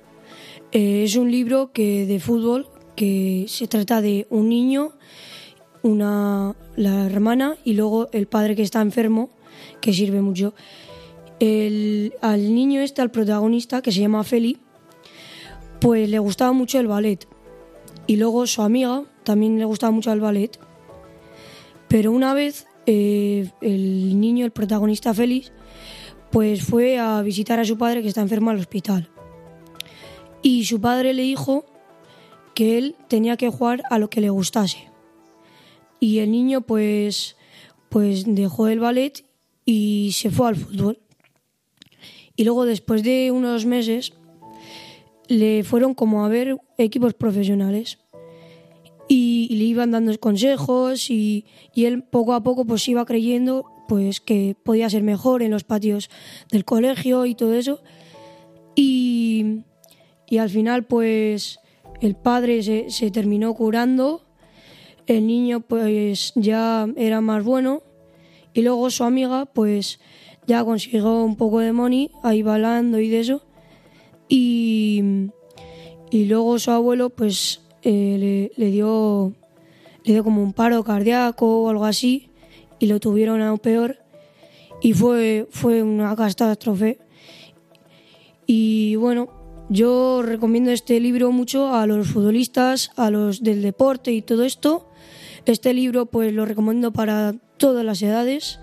[0.72, 4.92] Eh, es un libro que de fútbol que se trata de un niño,
[5.82, 9.30] una la hermana y luego el padre que está enfermo,
[9.80, 10.54] que sirve mucho.
[11.38, 14.58] El- al niño este, al protagonista, que se llama Feli,
[15.80, 17.26] pues le gustaba mucho el ballet.
[18.06, 20.58] Y luego su amiga también le gustaba mucho el ballet.
[21.88, 25.52] Pero una vez eh, el niño, el protagonista Félix,
[26.30, 29.08] pues fue a visitar a su padre que está enfermo al hospital.
[30.42, 31.64] Y su padre le dijo
[32.54, 34.88] que él tenía que jugar a lo que le gustase.
[35.98, 37.36] Y el niño pues,
[37.88, 39.24] pues dejó el ballet
[39.70, 40.98] y se fue al fútbol.
[42.34, 44.14] Y luego después de unos meses
[45.28, 47.98] le fueron como a ver equipos profesionales
[49.06, 54.20] y, le iban dando consejos y, y él poco a poco pues iba creyendo pues
[54.20, 56.10] que podía ser mejor en los patios
[56.50, 57.80] del colegio y todo eso.
[58.74, 59.62] Y,
[60.28, 61.60] y al final pues
[62.00, 64.26] el padre se, se terminó curando.
[65.06, 67.82] El niño pues ya era más bueno
[68.52, 70.00] y luego su amiga pues
[70.46, 73.42] ya consiguió un poco de money ahí bailando y de eso.
[74.28, 75.02] Y,
[76.10, 79.32] y luego su abuelo pues eh, le, le dio
[80.04, 82.30] le dio como un paro cardíaco o algo así
[82.78, 83.98] y lo tuvieron aún peor.
[84.82, 86.98] Y fue fue una catástrofe.
[88.46, 94.20] Y bueno yo recomiendo este libro mucho a los futbolistas a los del deporte y
[94.20, 94.88] todo esto.
[95.46, 98.58] Este libro pues lo recomiendo para todas las edades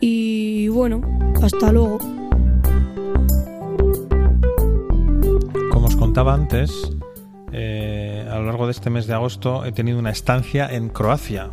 [0.00, 1.02] y bueno
[1.42, 1.98] hasta luego
[5.70, 6.70] Como os contaba antes,
[7.52, 11.50] eh, a lo largo de este mes de agosto he tenido una estancia en Croacia.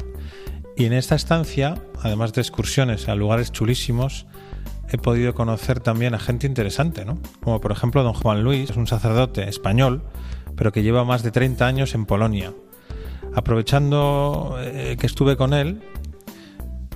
[0.78, 4.28] Y en esta estancia, además de excursiones a lugares chulísimos,
[4.90, 7.18] he podido conocer también a gente interesante, ¿no?
[7.42, 10.04] Como por ejemplo don Juan Luis, es un sacerdote español,
[10.56, 12.54] pero que lleva más de 30 años en Polonia.
[13.34, 15.82] Aprovechando eh, que estuve con él,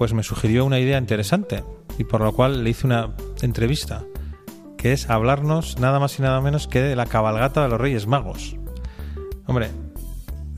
[0.04, 1.64] pues me sugirió una idea interesante
[1.98, 4.04] y por lo cual le hice una entrevista
[4.78, 8.06] que es hablarnos nada más y nada menos que de la cabalgata de los Reyes
[8.06, 8.58] Magos.
[9.46, 9.70] Hombre,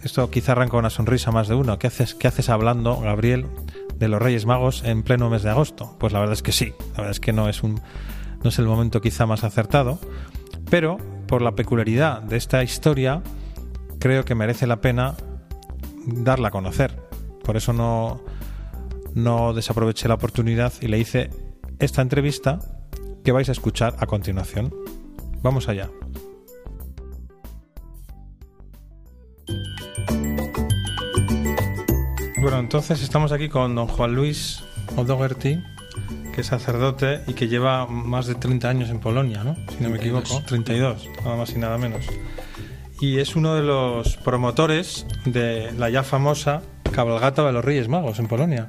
[0.02, 1.78] esto quizá arranca una sonrisa más de uno.
[1.78, 3.46] ¿Qué haces, qué haces hablando, Gabriel,
[4.00, 5.96] de los Reyes Magos en pleno mes de agosto.
[6.00, 7.80] Pues la verdad es que sí, la verdad es que no es un
[8.44, 10.00] no es el momento quizá más acertado,
[10.72, 13.22] pero por la peculiaridad de esta historia
[14.00, 15.14] creo que merece la pena
[16.08, 17.00] darla a conocer.
[17.44, 18.24] Por eso no
[19.15, 21.30] no desaproveché la oportunidad y le hice
[21.80, 22.60] esta entrevista
[23.23, 24.73] que vais a escuchar a continuación.
[25.41, 25.89] Vamos allá.
[32.39, 34.63] Bueno, entonces estamos aquí con don Juan Luis
[34.97, 35.63] O'Dougherty,
[36.34, 39.56] que es sacerdote y que lleva más de 30 años en Polonia, ¿no?
[39.69, 42.06] Si no me equivoco, 32, nada más y nada menos.
[42.99, 48.19] Y es uno de los promotores de la ya famosa cabalgata de los Reyes Magos
[48.19, 48.67] en Polonia.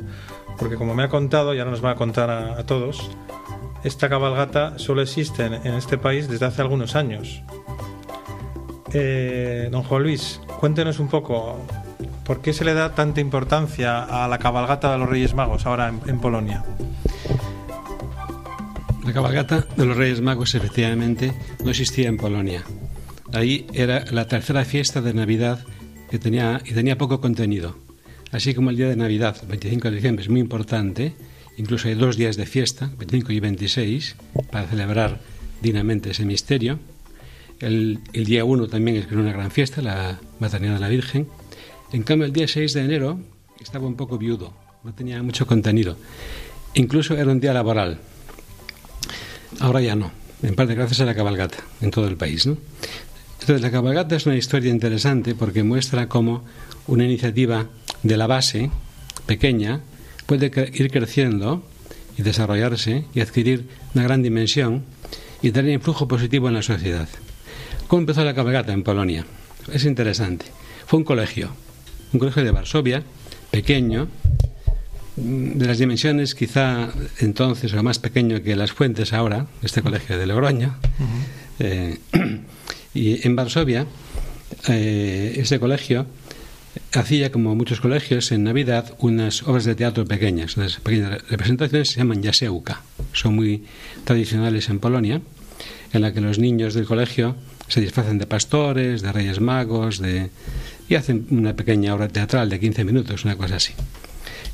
[0.59, 3.11] Porque como me ha contado, y ahora nos va a contar a, todos,
[3.85, 7.43] esta cabalgata solo existe en, en, este país desde hace algunos años.
[8.93, 11.59] Eh, don Juan Luis, cuéntenos un poco,
[12.25, 15.89] ¿por qué se le da tanta importancia a la cabalgata de los Reyes Magos ahora
[15.89, 16.65] en, en Polonia?
[19.05, 22.65] La cabalgata de los Reyes Magos efectivamente no existía en Polonia.
[23.33, 25.61] Ahí era la tercera fiesta de Navidad
[26.11, 27.77] que tenía, y tenía poco contenido.
[28.33, 31.15] Así como el día de Navidad, 25 de diciembre, es muy importante,
[31.57, 34.17] incluso hay dos días de fiesta, 25 y 26,
[34.51, 35.21] para celebrar
[35.63, 36.79] dignamente ese misterio.
[37.61, 41.29] El, el día 1 también es una gran fiesta, la maternidad de la Virgen.
[41.93, 43.21] En cambio, el día 6 de enero
[43.61, 45.97] estaba un poco viudo, no tenía mucho contenido.
[46.75, 47.99] Incluso era un día laboral.
[49.61, 50.11] Ahora ya no,
[50.43, 52.47] en parte gracias a la cabalgata en todo el país.
[52.47, 52.59] ¿no?
[53.41, 56.45] Entonces, la cabalgata es una historia interesante porque muestra cómo
[56.87, 57.67] una iniciativa
[58.03, 58.71] de la base,
[59.27, 59.81] pequeña,
[60.27, 61.63] puede ir creciendo
[62.19, 64.85] y desarrollarse y adquirir una gran dimensión
[65.43, 67.09] y tener influjo positivo en la sociedad.
[67.89, 69.25] ¿Cómo empezó la cabalgata en Polonia?
[69.73, 70.47] Es interesante.
[70.87, 71.51] Fue un colegio,
[72.13, 73.03] un colegio de Varsovia,
[73.51, 74.09] pequeño,
[75.17, 80.27] de las dimensiones quizá entonces o más pequeño que las fuentes ahora, este colegio de
[80.27, 80.77] Logroño.
[80.99, 81.19] Uh -huh.
[81.61, 81.99] eh,
[82.95, 83.87] y en Varsovia,
[84.69, 86.07] eh, ese colegio
[86.93, 90.57] hacía, como muchos colegios, en Navidad unas obras de teatro pequeñas.
[90.57, 92.83] Unas pequeñas representaciones se llaman yaseuka.
[93.13, 93.65] Son muy
[94.05, 95.21] tradicionales en Polonia,
[95.93, 97.37] en la que los niños del colegio
[97.69, 100.31] se disfrazan de pastores, de reyes magos, de...
[100.89, 103.73] y hacen una pequeña obra teatral de 15 minutos, una cosa así.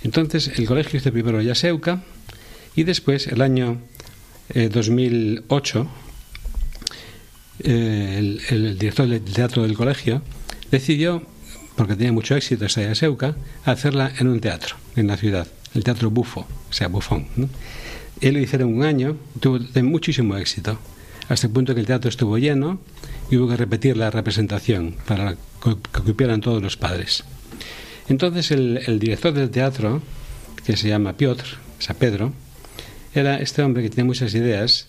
[0.03, 2.03] Entonces, el colegio hizo primero yaseuka
[2.75, 3.81] y después, el año
[4.49, 5.89] eh, 2008,
[7.65, 10.23] eh, el, el director del teatro del colegio
[10.71, 11.23] decidió
[11.77, 16.11] porque tenía mucho éxito esa Yaseuka, hacerla en un teatro, en la ciudad, el Teatro
[16.11, 17.27] Bufo, o sea, Bufón.
[18.21, 20.79] Él lo hicieron un año, tuvo de muchísimo éxito,
[21.29, 22.81] hasta el punto que el teatro estuvo lleno
[23.31, 27.25] y hubo que repetir la representación para que ocupieran todos los padres.
[28.09, 30.03] Entonces el, director del teatro,
[30.65, 31.45] que se llama Piotr,
[31.79, 32.33] o sea, Pedro,
[33.15, 34.89] era este hombre que tenía muchas ideas,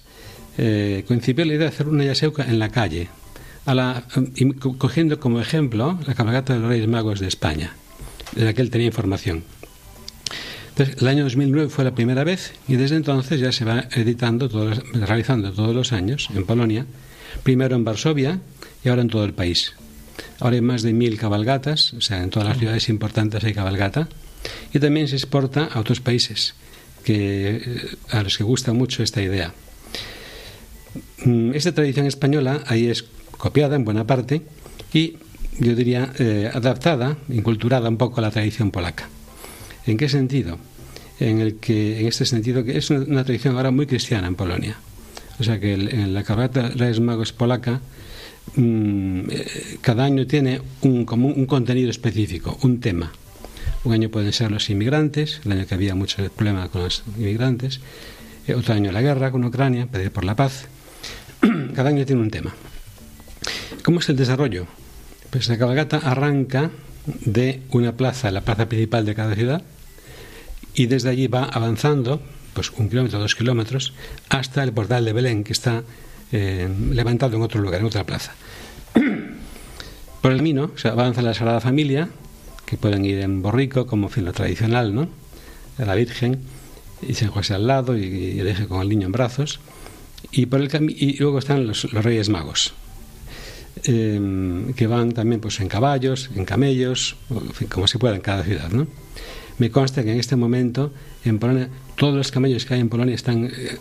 [0.57, 3.09] eh, concibió la idea de hacer una Yaseuka en la calle,
[3.65, 4.03] a la,
[4.77, 7.73] cogiendo como ejemplo la cabalgata de los Reyes Magos de España,
[8.35, 9.43] de la que él tenía información.
[10.69, 14.49] Entonces, el año 2009 fue la primera vez y desde entonces ya se va editando,
[14.49, 16.85] todos, realizando todos los años en Polonia,
[17.43, 18.39] primero en Varsovia
[18.83, 19.73] y ahora en todo el país.
[20.39, 24.09] Ahora hay más de mil cabalgatas, o sea, en todas las ciudades importantes hay cabalgata,
[24.73, 26.55] y también se exporta a otros países
[27.03, 29.53] que, a los que gusta mucho esta idea.
[31.53, 33.05] Esta tradición española ahí es
[33.43, 34.41] copiada en buena parte
[34.93, 35.17] y
[35.59, 39.09] yo diría eh, adaptada, inculturada un poco a la tradición polaca.
[39.85, 40.57] ¿En qué sentido?
[41.19, 44.77] En el que, en este sentido, que es una, tradición ahora muy cristiana en Polonia.
[45.39, 47.81] O sea que el, en la cabalgata Reyes Magos polaca
[48.55, 53.11] mmm, eh, cada año tiene un, un contenido específico, un tema.
[53.83, 57.81] Un año pueden ser los inmigrantes, el año que había mucho problema con los inmigrantes,
[58.47, 60.69] eh, otro año la guerra con Ucrania, pedir por la paz.
[61.75, 62.55] cada año tiene un tema.
[63.83, 64.65] ¿Cómo es el desarrollo?
[65.29, 66.71] Pues la cabalgata arranca
[67.05, 69.61] de una plaza, la plaza principal de cada ciudad,
[70.73, 72.21] y desde allí va avanzando,
[72.53, 73.93] pues un kilómetro, dos kilómetros,
[74.29, 75.83] hasta el portal de Belén, que está
[76.31, 78.31] eh, levantado en otro lugar, en otra plaza.
[80.21, 82.07] Por el camino, o sea, avanza la Sagrada Familia,
[82.65, 85.09] que pueden ir en borrico, como fin lo tradicional, ¿no?
[85.77, 86.39] La Virgen,
[87.05, 89.59] y San José al lado, y, y el con el niño en brazos.
[90.31, 92.73] Y, por el y luego están los Reyes Magos,
[93.85, 98.21] eh, que van también pues en caballos, en camellos, en fin, como se pueda en
[98.21, 98.87] cada ciudad, ¿no?
[99.59, 100.91] Me consta que en este momento
[101.25, 103.77] en Polonia todos los camellos que hay en Polonia están eh,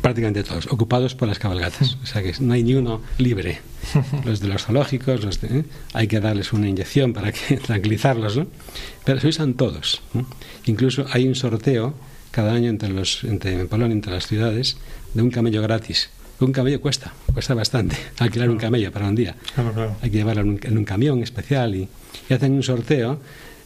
[0.00, 1.98] prácticamente todos, ocupados por las cabalgatas.
[2.02, 3.60] O sea que no hay ni uno libre.
[4.24, 5.64] Los de los zoológicos, los de- ¿eh?
[5.94, 8.46] hay que darles una inyección para que tranquilizarlos, ¿no?
[9.04, 10.00] Pero se usan todos.
[10.66, 11.94] Incluso hay un sorteo
[12.30, 14.76] cada año entre los, entre, en Polonia, entre las ciudades,
[15.14, 16.10] de un camello gratis.
[16.40, 19.36] Un camello cuesta, cuesta bastante alquilar un camello para un día.
[19.54, 19.96] Claro, claro.
[20.00, 21.88] Hay que llevarlo en un, en un camión especial y,
[22.28, 23.20] y hacen un sorteo,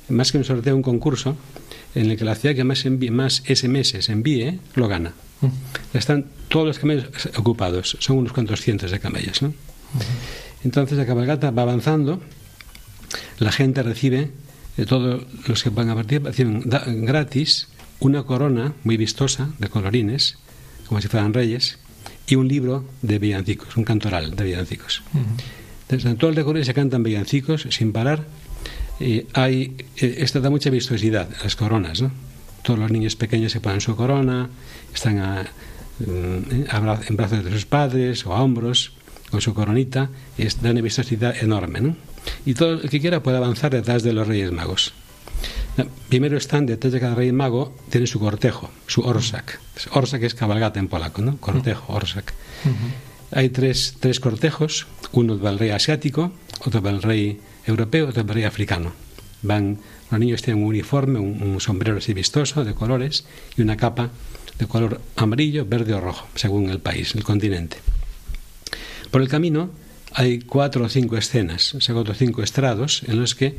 [0.09, 1.37] más que un sorteo, un concurso,
[1.95, 5.12] en el que la ciudad que más, envíe, más SMS envíe lo gana.
[5.93, 7.07] Están todos los camellos
[7.37, 9.43] ocupados, son unos cuantos cientos de camellos.
[9.43, 9.53] ¿no?
[10.64, 12.20] Entonces la cabalgata va avanzando,
[13.39, 14.31] la gente recibe,
[14.77, 16.62] eh, todos los que van a partir reciben
[17.05, 17.68] gratis
[18.01, 20.39] una corona muy vistosa de colorines,
[20.89, 21.79] como si fueran reyes,
[22.27, 25.03] y un libro de villancicos, un cantoral de villancicos.
[25.83, 28.25] Entonces, en todo el recorrido se cantan villancicos sin parar.
[29.01, 32.11] Y hay, eh, esto da mucha vistosidad, las coronas, ¿no?
[32.62, 34.49] Todos los niños pequeños se ponen su corona,
[34.95, 35.43] están a-
[35.99, 38.93] mm, a bra- en brazos de sus padres o a hombros
[39.31, 40.09] con su coronita,
[40.39, 41.97] y es, da una vistosidad enorme, ¿no?
[42.47, 44.95] Y todo el que quiera puede avanzar detrás de los Reyes Magos.
[46.09, 49.59] Primero están detrás de cada rey mago, tiene su cortejo, su orsak.
[49.91, 51.37] Orsak es cabalgata en polaco, ¿no?
[51.39, 52.33] Cortejo, orsak.
[53.33, 56.33] Hay tres, tres cortejos, uno del rey asiático,
[56.64, 58.93] otro del rey europeo, otro del rey africano.
[59.43, 59.79] Van,
[60.11, 63.25] los niños tienen un uniforme, un, un sombrero así vistoso de colores
[63.57, 64.11] y una capa
[64.59, 67.79] de color amarillo, verde o rojo, según el país, el continente.
[69.11, 69.70] Por el camino
[70.12, 73.59] hay cuatro o cinco escenas, o sea, cuatro o cinco estrados en los que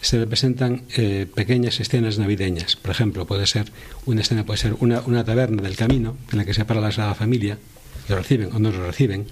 [0.00, 2.76] se representan eh, pequeñas escenas navideñas.
[2.76, 3.70] Por ejemplo, puede ser
[4.06, 6.90] una escena puede ser una, una taberna del camino en la que se para la
[6.90, 7.58] Sagrada Familia,
[8.08, 9.26] lo reciben o no lo reciben.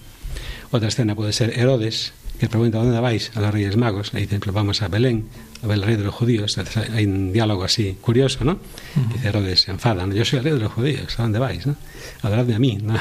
[0.70, 3.32] Otra escena puede ser Herodes, que pregunta ¿dónde vais?
[3.34, 4.12] A los Reyes Magos.
[4.12, 5.28] Le dicen, pues vamos a Belén,
[5.62, 6.58] a ver el rey de los judíos.
[6.94, 8.58] Hay un diálogo así curioso, ¿no?
[9.12, 10.14] Dice Herodes, se enfada, ¿no?
[10.14, 11.66] yo soy el rey de los judíos, ¿a dónde vais?
[11.66, 11.76] ¿no?
[12.22, 12.94] Adoradme a mí, ¿no?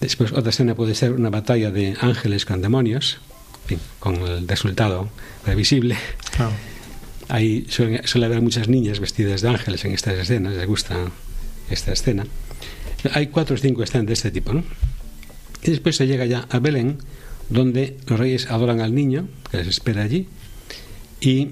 [0.00, 3.20] Después otra escena puede ser una batalla de ángeles con demonios,
[3.66, 5.08] fin, con el resultado
[5.44, 5.96] previsible.
[6.36, 6.52] Claro.
[7.28, 10.96] Ahí suele, suele haber muchas niñas vestidas de ángeles en estas escenas, les gusta
[11.70, 12.26] esta escena.
[13.12, 14.62] Hay cuatro o cinco escenas de este tipo, ¿no?
[15.62, 16.98] Y después se llega ya a Belén,
[17.48, 20.28] donde los reyes adoran al niño, que les espera allí,
[21.20, 21.50] y,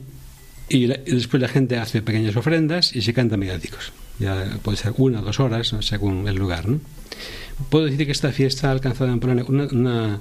[0.68, 3.92] y, la- y después la gente hace pequeñas ofrendas y se cantan villancicos.
[4.18, 5.80] Ya puede ser una o dos horas, ¿no?
[5.82, 6.80] según el lugar, ¿no?
[7.70, 10.20] Puedo decir que esta fiesta ha alcanzado en Polonia una, una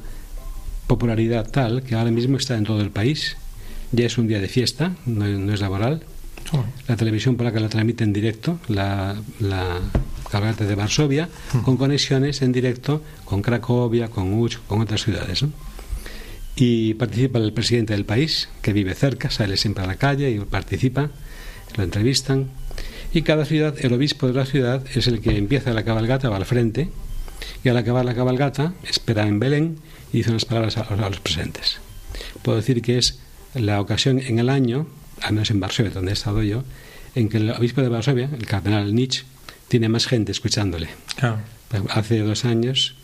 [0.87, 3.37] popularidad tal que ahora mismo está en todo el país.
[3.91, 6.03] Ya es un día de fiesta, no, no es laboral.
[6.87, 9.79] La televisión polaca la transmite en directo, la, la
[10.29, 11.29] cabalgata de Varsovia,
[11.63, 15.43] con conexiones en directo con Cracovia, con Uch, con otras ciudades.
[15.43, 15.51] ¿no?
[16.55, 20.39] Y participa el presidente del país, que vive cerca, sale siempre a la calle y
[20.39, 21.09] participa,
[21.77, 22.49] lo entrevistan.
[23.13, 26.37] Y cada ciudad, el obispo de la ciudad es el que empieza la cabalgata, va
[26.37, 26.89] al frente,
[27.63, 29.77] y al acabar la cabalgata espera en Belén
[30.13, 31.77] y dice unas palabras a, a los presentes.
[32.43, 33.19] Puedo decir que es
[33.53, 34.87] la ocasión en el año,
[35.21, 36.63] al menos en Varsovia, donde he estado yo,
[37.15, 39.23] en que el obispo de Varsovia, el cardenal Nietzsche,
[39.67, 40.89] tiene más gente escuchándole.
[41.15, 41.39] Claro.
[41.89, 42.95] Hace dos años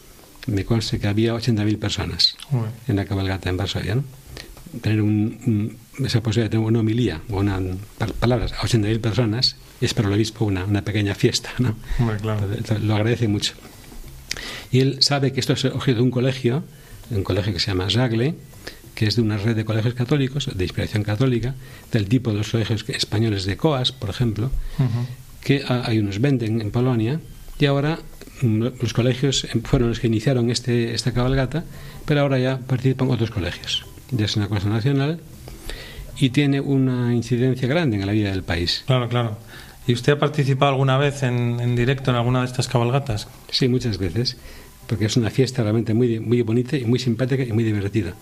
[0.48, 2.68] me consta que había 80.000 personas Bueno.
[2.88, 3.96] en la cabalgata en Varsovia.
[3.96, 4.04] ¿no?
[4.82, 7.60] Tener un, un- esa posibilidad de tener una homilía o una,
[7.98, 11.50] pa- palabras a 80.000 personas es para el obispo una, una pequeña fiesta.
[11.60, 11.76] ¿no?
[12.00, 12.48] Hombre, claro.
[12.70, 13.54] Lo- Lo agradece mucho.
[14.72, 16.64] Y él sabe que esto es objeto de un colegio,
[17.12, 18.36] un colegio que se llama Zagle,
[18.96, 21.54] que es de una red de colegios católicos, de inspiración católica,
[21.92, 24.50] del tipo de los colegios españoles de COAS, por ejemplo,
[25.42, 27.20] que ha- hay unos venden en Polonia,
[27.60, 28.00] y ahora
[28.42, 31.64] mm, los colegios em, fueron los que iniciaron este, esta cabalgata,
[32.06, 33.86] pero ahora ya participan otros colegios.
[34.12, 35.20] Ya es una cosa nacional
[36.20, 38.84] y tiene una incidencia grande en la vida del país.
[38.88, 39.38] Claro, claro.
[39.88, 43.30] ¿Y usted ha participado alguna vez en, en directo en alguna de estas cabalgatas?
[43.50, 44.36] Sí, muchas veces,
[44.86, 48.14] porque es una fiesta realmente muy, muy bonita y muy simpática y muy divertida.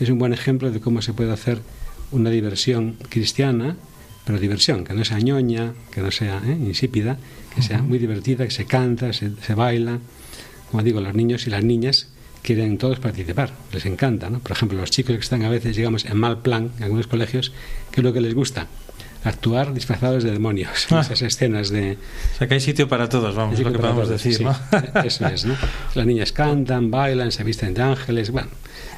[0.00, 1.60] Es un buen ejemplo de cómo se puede hacer
[2.10, 3.76] una diversión cristiana,
[4.24, 6.58] pero diversión, que no sea ñoña, que no sea ¿eh?
[6.60, 7.18] insípida,
[7.54, 10.00] que sea muy divertida, que se canta, se, se baila.
[10.72, 12.08] Como digo, los niños y las niñas
[12.42, 14.28] quieren todos participar, les encanta.
[14.28, 14.40] ¿no?
[14.40, 17.52] Por ejemplo, los chicos que están a veces, digamos, en mal plan en algunos colegios,
[17.92, 18.66] ¿qué es lo que les gusta?
[19.24, 21.00] Actuar disfrazados de demonios, en Ah.
[21.02, 21.92] esas escenas de,
[22.34, 24.44] O sea que hay sitio para todos, vamos, lo que podemos todos, decir, sí.
[24.44, 24.54] ¿no?
[25.04, 25.54] Eso es, ¿no?
[25.94, 28.48] Las niñas cantan, bailan, se visten de ángeles, bueno.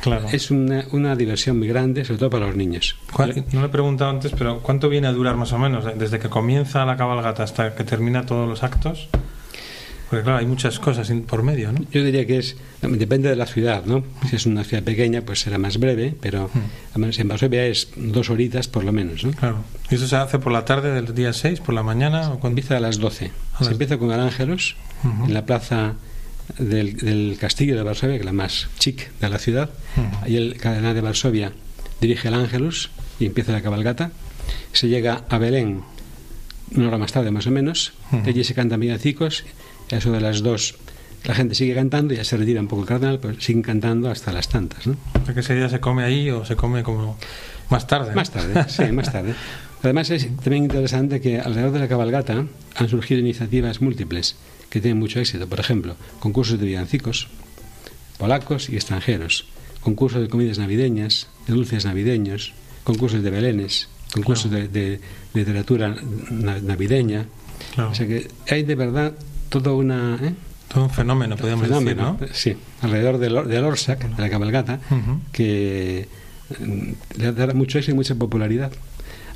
[0.02, 0.26] Claro.
[0.32, 2.96] Es una, una diversión muy grande, sobre todo para los niños.
[3.12, 5.84] ¿Cuál- No le he preguntado antes, pero ¿cuánto viene a durar más o menos?
[5.98, 9.08] Desde que comienza la cabalgata hasta que termina todos los actos.
[10.10, 11.80] Porque claro, hay muchas cosas por medio, ¿no?
[11.90, 14.04] Yo diría que es, depende de la ciudad, ¿no?
[14.28, 16.50] Si es una ciudad pequeña, pues será más breve, pero
[16.94, 19.32] al menos en Varsovia es dos horitas por lo menos, ¿no?
[19.32, 19.64] Claro.
[19.90, 22.54] ¿Y eso se hace por la tarde del día 6, por la mañana o cuando?
[22.60, 23.32] Empieza a las 12.
[23.54, 25.24] A Se las- empieza con el Ángelos, Ujú.
[25.26, 25.94] en la plaza
[26.58, 29.70] del, del castillo de Varsovia, que es la más chic de la ciudad.
[29.96, 30.06] Ujú.
[30.24, 31.52] Ahí el cardenal de Varsovia
[32.00, 34.10] dirige el Ángelus y empieza la cabalgata.
[34.72, 35.80] Se llega a Belén
[36.76, 37.92] una hora más tarde, más o menos.
[38.12, 38.22] Ujú.
[38.22, 39.44] De allí se cantan villancicos.
[39.92, 40.76] A eso de las dos,
[41.24, 44.32] la gente sigue cantando, ya se retira un poco el cardenal, pero siguen cantando hasta
[44.32, 44.96] las tantas, ¿no?
[45.20, 47.16] O sea, que ese día se come ahí o se come como
[47.70, 48.10] más tarde.
[48.10, 48.16] ¿no?
[48.16, 49.34] Más tarde, sí, más tarde.
[49.82, 54.36] Además es también interesante que alrededor de la cabalgata han surgido iniciativas múltiples
[54.70, 55.46] que tienen mucho éxito.
[55.46, 57.28] Por ejemplo, concursos de villancicos,
[58.18, 59.46] polacos y extranjeros,
[59.82, 62.54] concursos de comidas navideñas, de dulces navideños,
[62.84, 65.00] concursos de belenes, concursos de, de
[65.34, 65.94] literatura
[66.30, 67.26] na- navideña.
[67.74, 67.90] Claro.
[67.90, 69.12] O sea que hay de verdad
[69.62, 70.18] toda una...
[70.22, 70.34] ¿eh?
[70.68, 72.18] Todo un fenómeno, podríamos decir, ¿no?
[72.32, 74.80] sí, alrededor del, del Orsac, de la cabalgata,
[75.32, 76.08] que
[76.58, 76.90] mm,
[77.20, 78.72] le da mucho éxito y mucha popularidad.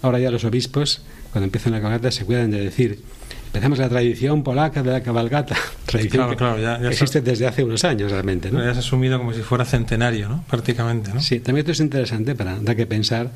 [0.03, 1.03] Ahora ya los obispos,
[1.33, 3.03] cuando empiezan la cabalgata, se cuidan de decir,
[3.47, 5.55] empezamos la tradición polaca de la cabalgata,
[5.87, 8.51] tradición Claro, que claro, ya- ya existe desde hace unos años realmente.
[8.51, 8.61] ¿no?
[8.61, 10.45] Has asumido como si fuera centenario, ¿no?
[10.49, 11.21] Prácticamente, ¿no?
[11.21, 13.31] Sí, también esto es interesante para dar que pensar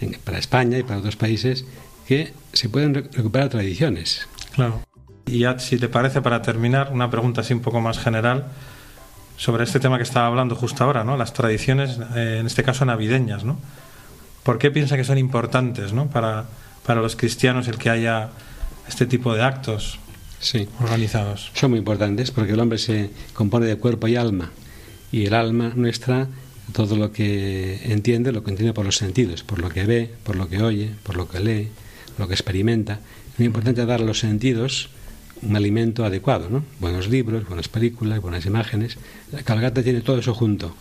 [0.00, 1.64] en- para España y para otros países
[2.06, 4.26] que se pueden re- recuperar tradiciones.
[4.54, 4.82] Claro.
[5.30, 8.46] Y ya, si te parece, para terminar, una pregunta así un poco más general
[9.36, 11.16] sobre este tema que estaba hablando justo ahora, ¿no?
[11.16, 13.58] Las tradiciones, eh, en este caso navideñas, ¿no?
[14.42, 16.08] ¿Por qué piensa que son importantes, ¿no?
[16.08, 16.44] Para,
[16.84, 18.30] para los cristianos el que haya
[18.88, 19.98] este tipo de actos
[20.40, 20.66] Sí.
[20.82, 21.50] organizados.
[21.52, 24.50] son muy importantes porque el hombre se compone de cuerpo y alma
[25.12, 26.28] y el alma nuestra
[26.72, 30.36] todo lo que entiende lo que entiende por los sentidos por lo que ve por
[30.36, 31.68] lo que oye por lo que lee
[32.16, 32.94] por lo que experimenta
[33.34, 34.88] es muy importante dar a los sentidos
[35.42, 36.64] un alimento adecuado ¿no?
[36.80, 38.98] buenos libros buenas películas buenas imágenes
[39.32, 40.74] la cabalgata tiene todo eso junto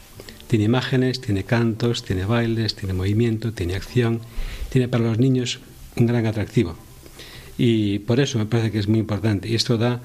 [0.47, 4.20] tiene imágenes tiene cantos tiene bailes tiene movimiento tiene acción
[4.70, 5.60] tiene para los niños
[5.95, 6.76] un gran atractivo
[7.57, 9.49] y por eso me parece que es muy importante.
[9.49, 10.01] Y esto da,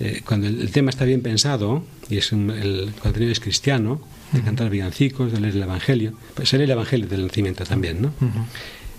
[0.00, 4.00] eh, cuando el, el tema está bien pensado, y es un- el contenido es cristiano,
[4.32, 8.02] de cantar villancicos, de leer el Evangelio, pues se lee el Evangelio del nacimiento también,
[8.02, 8.12] ¿no?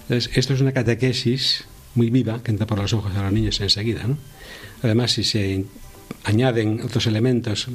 [0.04, 3.60] Entonces, esto es una catequesis muy viva que entra por los ojos de los niños
[3.60, 4.18] enseguida, ¿no?
[4.84, 5.66] Además, si se
[6.24, 7.68] añaden otros elementos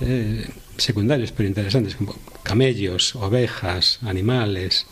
[0.00, 4.86] eh, secundarios pero interesantes, como camellos, ovejas, animales,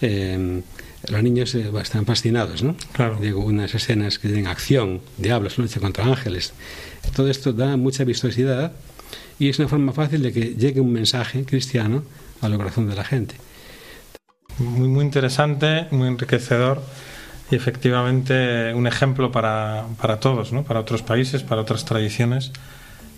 [0.00, 0.62] eh,
[1.08, 2.76] los niños eh, están fascinados, ¿no?
[2.92, 3.18] Claro.
[3.20, 6.52] Digo, unas escenas que tienen acción, diablos, lucha contra ángeles.
[7.14, 8.72] Todo esto da mucha vistosidad
[9.38, 12.04] y es una forma fácil de que llegue un mensaje cristiano
[12.40, 13.34] al corazón de la gente.
[14.58, 16.82] Muy, muy interesante, muy enriquecedor
[17.52, 20.64] y efectivamente un ejemplo para, para todos, ¿no?
[20.64, 22.50] Para otros países, para otras tradiciones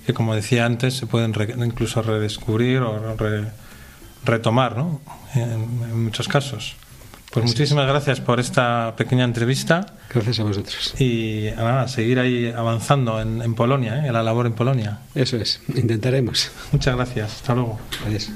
[0.06, 3.44] que, como decía antes, se pueden re- incluso redescubrir o re-
[4.24, 5.00] retomar, ¿no?
[5.34, 6.74] En, en muchos casos.
[7.32, 10.94] Pues muchísimas gracias por esta pequeña entrevista Gracias a vosotros.
[11.00, 14.06] y nada, seguir ahí avanzando en, en Polonia, ¿eh?
[14.06, 14.98] en la labor en Polonia.
[15.16, 16.52] Eso es, intentaremos.
[16.70, 17.32] Muchas gracias.
[17.32, 17.80] Hasta luego.
[18.06, 18.30] Adiós.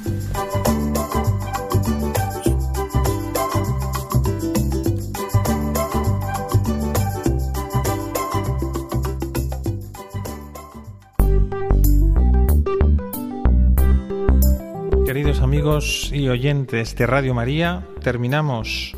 [15.58, 18.96] Amigos y oyentes de Radio María, terminamos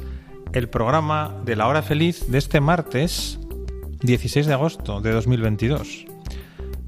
[0.52, 3.40] el programa de la hora feliz de este martes
[4.02, 6.04] 16 de agosto de 2022.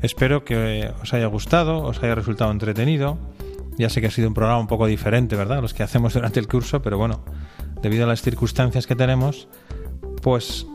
[0.02, 3.16] Espero que os haya gustado, os haya resultado entretenido.
[3.78, 5.62] Ya sé que ha sido un programa un poco diferente, ¿verdad?
[5.62, 7.24] Los que hacemos durante el curso, pero bueno,
[7.80, 9.48] debido a las circunstancias que tenemos,
[10.20, 10.66] pues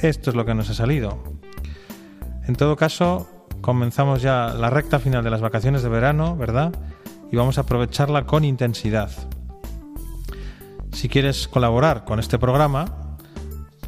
[0.00, 1.24] esto es lo que nos ha salido.
[2.46, 6.72] En todo caso, comenzamos ya la recta final de las vacaciones de verano, ¿verdad?
[7.34, 9.10] Y vamos a aprovecharla con intensidad.
[10.92, 13.16] Si quieres colaborar con este programa,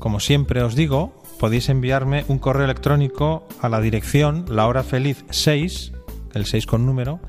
[0.01, 5.93] como siempre os digo, podéis enviarme un correo electrónico a la dirección lahorafeliz6,
[6.35, 7.21] el 6 con número,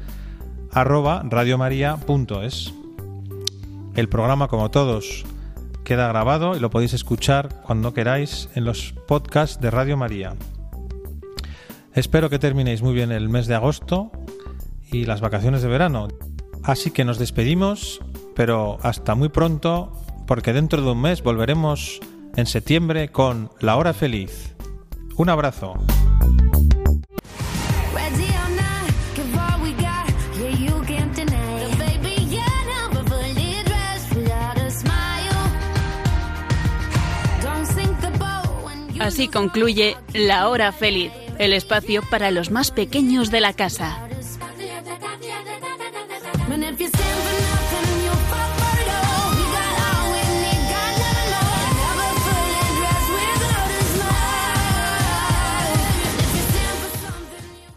[0.72, 2.74] arroba radiomaria.es.
[3.94, 5.24] El programa, como todos,
[5.84, 10.34] queda grabado y lo podéis escuchar cuando queráis en los podcasts de Radio María.
[11.94, 14.12] Espero que terminéis muy bien el mes de agosto
[14.92, 16.08] y las vacaciones de verano.
[16.64, 18.02] Así que nos despedimos,
[18.36, 19.92] pero hasta muy pronto,
[20.26, 22.00] porque dentro de un mes volveremos
[22.36, 24.56] en septiembre con La Hora Feliz.
[25.16, 25.74] Un abrazo.
[39.00, 44.07] Así concluye La Hora Feliz, el espacio para los más pequeños de la casa.